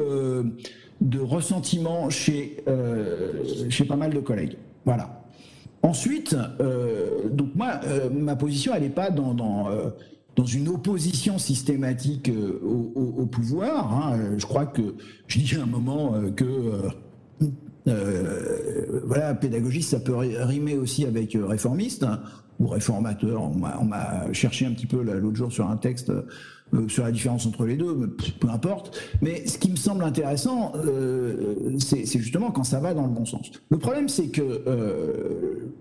de 0.99 1.19
ressentiment 1.19 2.09
chez 2.09 2.63
chez 3.69 3.85
pas 3.85 3.97
mal 3.97 4.11
de 4.15 4.19
collègues. 4.19 4.57
Voilà. 4.83 5.21
Ensuite, 5.83 6.35
donc 7.29 7.53
moi, 7.53 7.81
ma 8.11 8.35
position, 8.35 8.73
elle 8.73 8.81
n'est 8.83 8.89
pas 8.89 9.11
dans, 9.11 9.35
dans, 9.35 9.67
dans, 10.35 10.45
une 10.45 10.67
opposition 10.67 11.37
systématique 11.37 12.29
euh, 12.29 12.59
au, 12.63 13.25
pouvoir. 13.25 13.93
Hein. 13.93 14.37
Je 14.37 14.45
crois 14.45 14.65
que 14.65 14.95
je 15.27 15.39
dis 15.39 15.55
à 15.55 15.63
un 15.63 15.67
moment 15.67 16.15
euh, 16.15 16.31
que 16.31 16.45
voilà, 19.05 19.35
pédagogiste, 19.35 19.89
ça 19.89 19.99
peut 19.99 20.15
rimer 20.15 20.77
aussi 20.77 21.05
avec 21.05 21.37
réformiste 21.39 22.03
hein, 22.03 22.21
ou 22.59 22.67
réformateur. 22.67 23.41
On 23.41 23.85
m'a 23.85 24.31
cherché 24.31 24.65
un 24.65 24.71
petit 24.71 24.85
peu 24.85 25.01
l'autre 25.01 25.35
jour 25.35 25.51
sur 25.51 25.69
un 25.69 25.77
texte 25.77 26.11
euh, 26.73 26.87
sur 26.87 27.03
la 27.03 27.11
différence 27.11 27.45
entre 27.45 27.65
les 27.65 27.75
deux, 27.75 28.15
peu 28.39 28.49
importe. 28.49 28.97
Mais 29.21 29.45
ce 29.45 29.57
qui 29.57 29.69
me 29.69 29.75
semble 29.75 30.03
intéressant, 30.03 30.71
euh, 30.75 31.75
c'est 31.77 32.05
justement 32.05 32.51
quand 32.51 32.63
ça 32.63 32.79
va 32.79 32.93
dans 32.93 33.05
le 33.05 33.11
bon 33.11 33.25
sens. 33.25 33.51
Le 33.69 33.77
problème, 33.77 34.09
c'est 34.09 34.29
que 34.29 34.41
euh, 34.41 35.71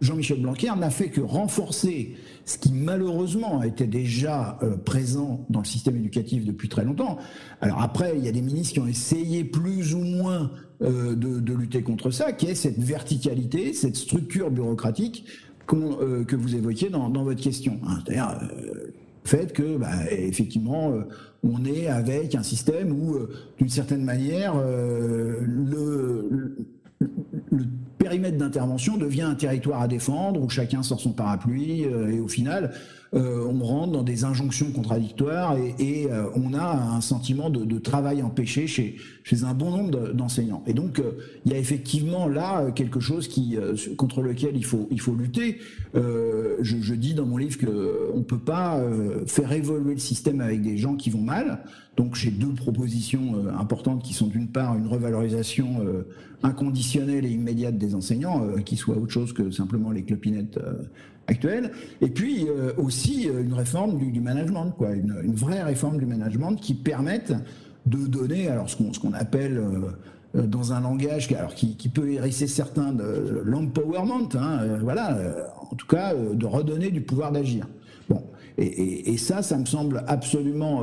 Jean-Michel 0.00 0.40
Blanquer 0.40 0.72
n'a 0.78 0.90
fait 0.90 1.08
que 1.08 1.20
renforcer 1.20 2.14
ce 2.44 2.58
qui 2.58 2.72
malheureusement 2.72 3.62
était 3.62 3.86
déjà 3.86 4.58
euh, 4.62 4.76
présent 4.76 5.44
dans 5.50 5.60
le 5.60 5.66
système 5.66 5.96
éducatif 5.96 6.44
depuis 6.44 6.68
très 6.68 6.84
longtemps. 6.84 7.18
Alors 7.60 7.82
après, 7.82 8.14
il 8.16 8.24
y 8.24 8.28
a 8.28 8.32
des 8.32 8.42
ministres 8.42 8.74
qui 8.74 8.80
ont 8.80 8.86
essayé 8.86 9.44
plus 9.44 9.94
ou 9.94 10.00
moins 10.00 10.50
euh, 10.82 11.14
de, 11.14 11.52
lutter 11.52 11.82
contre 11.82 12.10
ça, 12.10 12.32
qui 12.32 12.46
est 12.46 12.54
cette 12.54 12.78
verticalité, 12.78 13.74
cette 13.74 13.96
structure 13.96 14.50
bureaucratique 14.50 15.26
euh, 15.72 16.24
que 16.24 16.34
vous 16.34 16.56
évoquiez 16.56 16.88
dans, 16.88 17.10
votre 17.10 17.40
question. 17.40 17.78
Hein, 17.86 17.98
C'est-à-dire 18.04 18.40
fait 19.24 19.52
que, 19.52 19.76
bah, 19.76 20.10
effectivement, 20.10 20.94
on 21.44 21.64
est 21.64 21.88
avec 21.88 22.34
un 22.34 22.42
système 22.42 22.90
où, 22.90 23.18
d'une 23.58 23.68
certaine 23.68 24.02
manière, 24.02 24.54
le, 24.56 26.56
le, 27.50 27.66
périmètre 28.10 28.38
d'intervention 28.38 28.96
devient 28.96 29.22
un 29.22 29.36
territoire 29.36 29.82
à 29.82 29.88
défendre 29.88 30.42
où 30.42 30.48
chacun 30.48 30.82
sort 30.82 31.00
son 31.00 31.12
parapluie 31.12 31.82
et 31.82 32.18
au 32.18 32.26
final, 32.26 32.72
euh, 33.12 33.44
on 33.44 33.64
rentre 33.64 33.92
dans 33.92 34.02
des 34.04 34.22
injonctions 34.22 34.70
contradictoires 34.70 35.56
et, 35.56 36.06
euh, 36.08 36.26
on 36.36 36.54
a 36.54 36.94
un 36.94 37.00
sentiment 37.00 37.50
de, 37.50 37.78
travail 37.80 38.22
empêché 38.22 38.66
chez, 38.66 38.96
chez 39.24 39.42
un 39.42 39.54
bon 39.54 39.70
nombre 39.70 40.12
d'enseignants. 40.12 40.62
Et 40.66 40.74
donc, 40.74 40.98
euh, 41.00 41.12
il 41.44 41.52
y 41.52 41.54
a 41.54 41.58
effectivement 41.58 42.28
là 42.28 42.70
quelque 42.70 43.00
chose 43.00 43.26
qui, 43.26 43.56
contre 43.96 44.22
lequel 44.22 44.56
il 44.56 44.64
faut, 44.64 44.86
il 44.90 45.00
faut 45.00 45.14
lutter. 45.14 45.58
Je, 45.94 46.76
je, 46.80 46.94
dis 46.94 47.14
dans 47.14 47.26
mon 47.26 47.38
livre 47.38 47.58
qu'on 47.58 48.18
ne 48.18 48.22
peut 48.22 48.38
pas 48.38 48.80
faire 49.26 49.52
évoluer 49.52 49.94
le 49.94 50.00
système 50.00 50.40
avec 50.40 50.62
des 50.62 50.76
gens 50.76 50.94
qui 50.94 51.10
vont 51.10 51.22
mal. 51.22 51.60
Donc 51.96 52.14
j'ai 52.14 52.30
deux 52.30 52.54
propositions 52.54 53.34
importantes 53.58 54.02
qui 54.02 54.14
sont 54.14 54.26
d'une 54.26 54.48
part 54.48 54.76
une 54.76 54.86
revalorisation 54.86 55.82
inconditionnelle 56.42 57.26
et 57.26 57.30
immédiate 57.30 57.76
des 57.76 57.94
enseignants, 57.94 58.46
qui 58.64 58.76
soit 58.76 58.96
autre 58.96 59.12
chose 59.12 59.32
que 59.32 59.50
simplement 59.50 59.90
les 59.90 60.04
clopinettes 60.04 60.58
actuelle, 61.30 61.70
et 62.00 62.08
puis 62.08 62.46
euh, 62.48 62.72
aussi 62.76 63.28
euh, 63.28 63.42
une 63.42 63.54
réforme 63.54 63.98
du, 63.98 64.20
management, 64.20 64.72
quoi, 64.76 64.90
une, 64.90 65.32
vraie 65.34 65.62
réforme 65.62 65.98
du 65.98 66.06
management 66.06 66.56
qui 66.56 66.74
permette 66.74 67.32
de 67.86 68.06
donner 68.06 68.48
alors 68.48 68.68
ce 68.68 68.76
qu'on 68.76 69.12
appelle 69.14 69.58
euh, 69.58 70.46
dans 70.46 70.72
un 70.72 70.80
langage 70.80 71.28
qui 71.56 71.88
peut 71.88 72.12
hérisser 72.12 72.46
certains 72.46 72.92
de 72.92 73.42
l'empowerment, 73.44 74.28
hein, 74.34 74.78
voilà, 74.80 75.18
en 75.72 75.74
tout 75.74 75.88
cas 75.88 76.14
de 76.14 76.46
redonner 76.46 76.92
du 76.92 77.00
pouvoir 77.00 77.32
d'agir. 77.32 77.66
Et, 78.58 79.16
ça, 79.16 79.42
ça 79.42 79.56
me 79.56 79.64
semble 79.64 80.04
absolument 80.06 80.82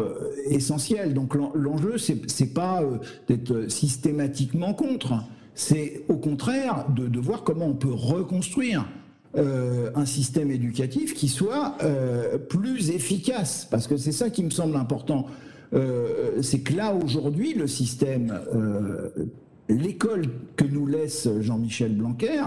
essentiel. 0.49 1.13
Donc 1.13 1.35
l'enjeu, 1.35 1.97
c'est 1.97 2.53
pas 2.53 2.81
d'être 3.27 3.69
systématiquement 3.69 4.73
contre, 4.73 5.23
c'est 5.57 6.03
au 6.07 6.17
contraire 6.17 6.85
de, 6.95 7.19
voir 7.19 7.43
comment 7.43 7.65
on 7.65 7.73
peut 7.73 7.91
reconstruire 7.91 8.87
euh, 9.35 9.89
un 9.95 10.05
système 10.05 10.51
éducatif 10.51 11.15
qui 11.15 11.27
soit 11.27 11.75
euh, 11.83 12.37
plus 12.37 12.91
efficace, 12.91 13.67
parce 13.69 13.87
que 13.87 13.97
c'est 13.97 14.11
ça 14.11 14.29
qui 14.29 14.43
me 14.43 14.51
semble 14.51 14.75
important. 14.75 15.25
Euh, 15.73 16.41
c'est 16.43 16.59
que 16.59 16.75
là, 16.75 16.93
aujourd'hui, 16.93 17.55
le 17.55 17.65
système, 17.65 18.39
euh, 18.53 19.09
l'école 19.67 20.25
que 20.55 20.63
nous 20.63 20.85
laisse 20.85 21.27
Jean-Michel 21.41 21.95
Blanquer, 21.95 22.43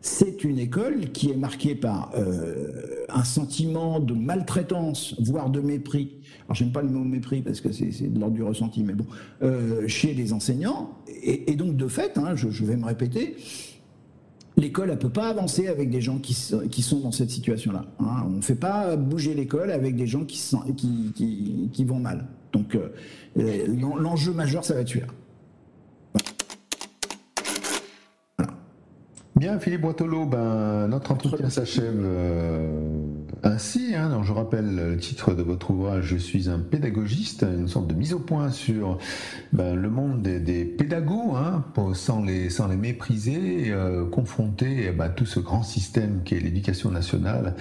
c'est 0.00 0.44
une 0.44 0.58
école 0.58 1.10
qui 1.12 1.30
est 1.30 1.36
marquée 1.36 1.74
par 1.74 2.12
euh, 2.16 3.04
un 3.08 3.24
sentiment 3.24 3.98
de 3.98 4.14
maltraitance, 4.14 5.16
voire 5.20 5.50
de 5.50 5.60
mépris. 5.60 6.18
Alors 6.44 6.54
j'aime 6.54 6.72
pas 6.72 6.82
le 6.82 6.88
mot 6.88 7.04
mépris 7.04 7.42
parce 7.42 7.60
que 7.60 7.72
c'est 7.72 8.12
de 8.12 8.18
l'ordre 8.18 8.36
du 8.36 8.42
ressenti, 8.42 8.84
mais 8.84 8.94
bon, 8.94 9.06
euh, 9.42 9.88
chez 9.88 10.14
les 10.14 10.32
enseignants. 10.32 10.98
Et, 11.22 11.56
donc 11.56 11.76
de 11.76 11.88
fait, 11.88 12.18
hein, 12.18 12.36
je, 12.36 12.64
vais 12.64 12.76
me 12.76 12.84
répéter, 12.84 13.36
l'école 14.56 14.90
ne 14.90 14.94
peut 14.94 15.08
pas 15.08 15.28
avancer 15.28 15.66
avec 15.66 15.90
des 15.90 16.00
gens 16.00 16.18
qui, 16.18 16.34
sont 16.34 17.00
dans 17.00 17.12
cette 17.12 17.30
situation-là. 17.30 17.84
Hein. 17.98 18.24
On 18.26 18.30
ne 18.30 18.42
fait 18.42 18.54
pas 18.54 18.96
bouger 18.96 19.34
l'école 19.34 19.72
avec 19.72 19.96
des 19.96 20.06
gens 20.06 20.24
qui 20.24 21.84
vont 21.84 21.98
mal. 21.98 22.26
Donc 22.52 22.74
euh, 22.74 23.66
l'enjeu 23.98 24.32
majeur, 24.32 24.64
ça 24.64 24.74
va 24.74 24.80
être 24.80 24.88
celui-là. 24.88 25.08
Bien, 29.36 29.58
Philippe 29.58 29.82
Boitolo, 29.82 30.24
ben, 30.24 30.88
notre 30.88 31.12
entretien 31.12 31.50
s'achève 31.50 32.00
euh, 32.02 32.70
ainsi. 33.42 33.94
Hein, 33.94 34.08
donc 34.08 34.24
je 34.24 34.32
rappelle 34.32 34.74
le 34.74 34.96
titre 34.96 35.34
de 35.34 35.42
votre 35.42 35.72
ouvrage 35.72 36.06
Je 36.06 36.16
suis 36.16 36.48
un 36.48 36.58
pédagogiste, 36.58 37.42
une 37.42 37.68
sorte 37.68 37.86
de 37.86 37.92
mise 37.92 38.14
au 38.14 38.18
point 38.18 38.50
sur 38.50 38.96
ben, 39.52 39.74
le 39.74 39.90
monde 39.90 40.22
des, 40.22 40.40
des 40.40 40.64
pédagogues, 40.64 41.36
hein, 41.36 41.64
pour, 41.74 41.94
sans, 41.94 42.24
les, 42.24 42.48
sans 42.48 42.66
les 42.66 42.76
mépriser, 42.76 43.66
euh, 43.68 44.06
confronter 44.06 44.90
ben, 44.92 45.10
tout 45.10 45.26
ce 45.26 45.38
grand 45.38 45.62
système 45.62 46.22
qui 46.24 46.34
est 46.34 46.40
l'éducation 46.40 46.90
nationale 46.90 47.56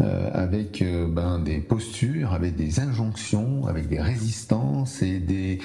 euh, 0.00 0.30
avec 0.32 0.80
euh, 0.80 1.08
ben, 1.08 1.40
des 1.40 1.58
postures, 1.58 2.32
avec 2.32 2.56
des 2.56 2.80
injonctions, 2.80 3.66
avec 3.66 3.88
des 3.88 4.00
résistances 4.00 5.02
et 5.02 5.18
des 5.18 5.58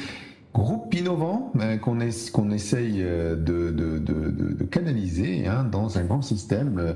groupe 0.53 0.93
innovant 0.93 1.51
euh, 1.59 1.77
qu'on 1.77 1.97
qu'on 2.31 2.51
essaye 2.51 3.01
euh, 3.01 3.35
de, 3.35 3.71
de, 3.71 3.97
de, 3.97 4.29
de 4.53 4.63
canaliser 4.65 5.47
hein, 5.47 5.63
dans 5.63 5.97
un 5.97 6.03
grand 6.03 6.21
système 6.21 6.95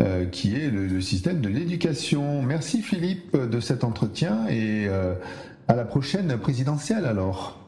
euh, 0.00 0.24
qui 0.26 0.56
est 0.56 0.70
le, 0.70 0.86
le, 0.86 1.00
système 1.00 1.40
de 1.40 1.48
l'éducation. 1.48 2.42
Merci 2.42 2.82
Philippe 2.82 3.36
de 3.36 3.60
cet 3.60 3.84
entretien 3.84 4.46
et 4.48 4.86
euh, 4.88 5.14
à 5.68 5.74
la 5.74 5.84
prochaine 5.84 6.36
présidentielle 6.38 7.04
alors. 7.04 7.60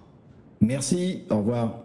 Merci, 0.60 1.24
au 1.30 1.38
revoir. 1.38 1.82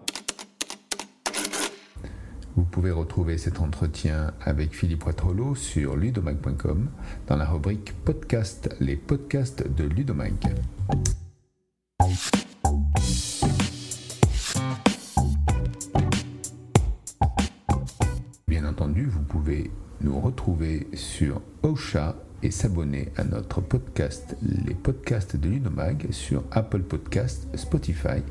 Vous 2.56 2.64
pouvez 2.64 2.92
retrouver 2.92 3.38
cet 3.38 3.60
entretien 3.60 4.34
avec 4.42 4.74
Philippe 4.76 5.00
Poitrelot 5.00 5.56
sur 5.56 5.96
ludomag.com 5.96 6.90
dans 7.28 7.36
la 7.36 7.46
rubrique 7.46 7.94
podcast, 8.06 8.70
les 8.80 8.96
podcasts 8.96 9.68
de 9.76 9.84
Ludomag. 9.86 10.34
Pouvez 19.32 19.72
nous 20.02 20.20
retrouver 20.20 20.88
sur 20.94 21.42
Ocha 21.64 22.18
et 22.44 22.52
s'abonner 22.52 23.14
à 23.16 23.24
notre 23.24 23.62
podcast, 23.62 24.36
les 24.42 24.74
podcasts 24.74 25.38
de 25.38 25.48
Ludomag, 25.48 26.12
sur 26.12 26.44
Apple 26.52 26.82
Podcast, 26.82 27.48
Spotify, 27.56 28.22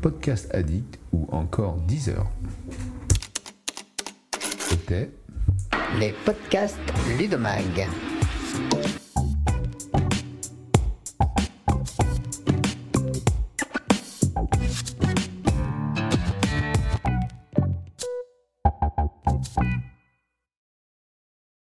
Podcast 0.00 0.48
Addict 0.54 1.00
ou 1.12 1.26
encore 1.32 1.80
Deezer. 1.88 2.24
C'était 4.38 5.10
les 5.98 6.14
podcasts 6.24 6.78
Ludomag. 7.18 7.88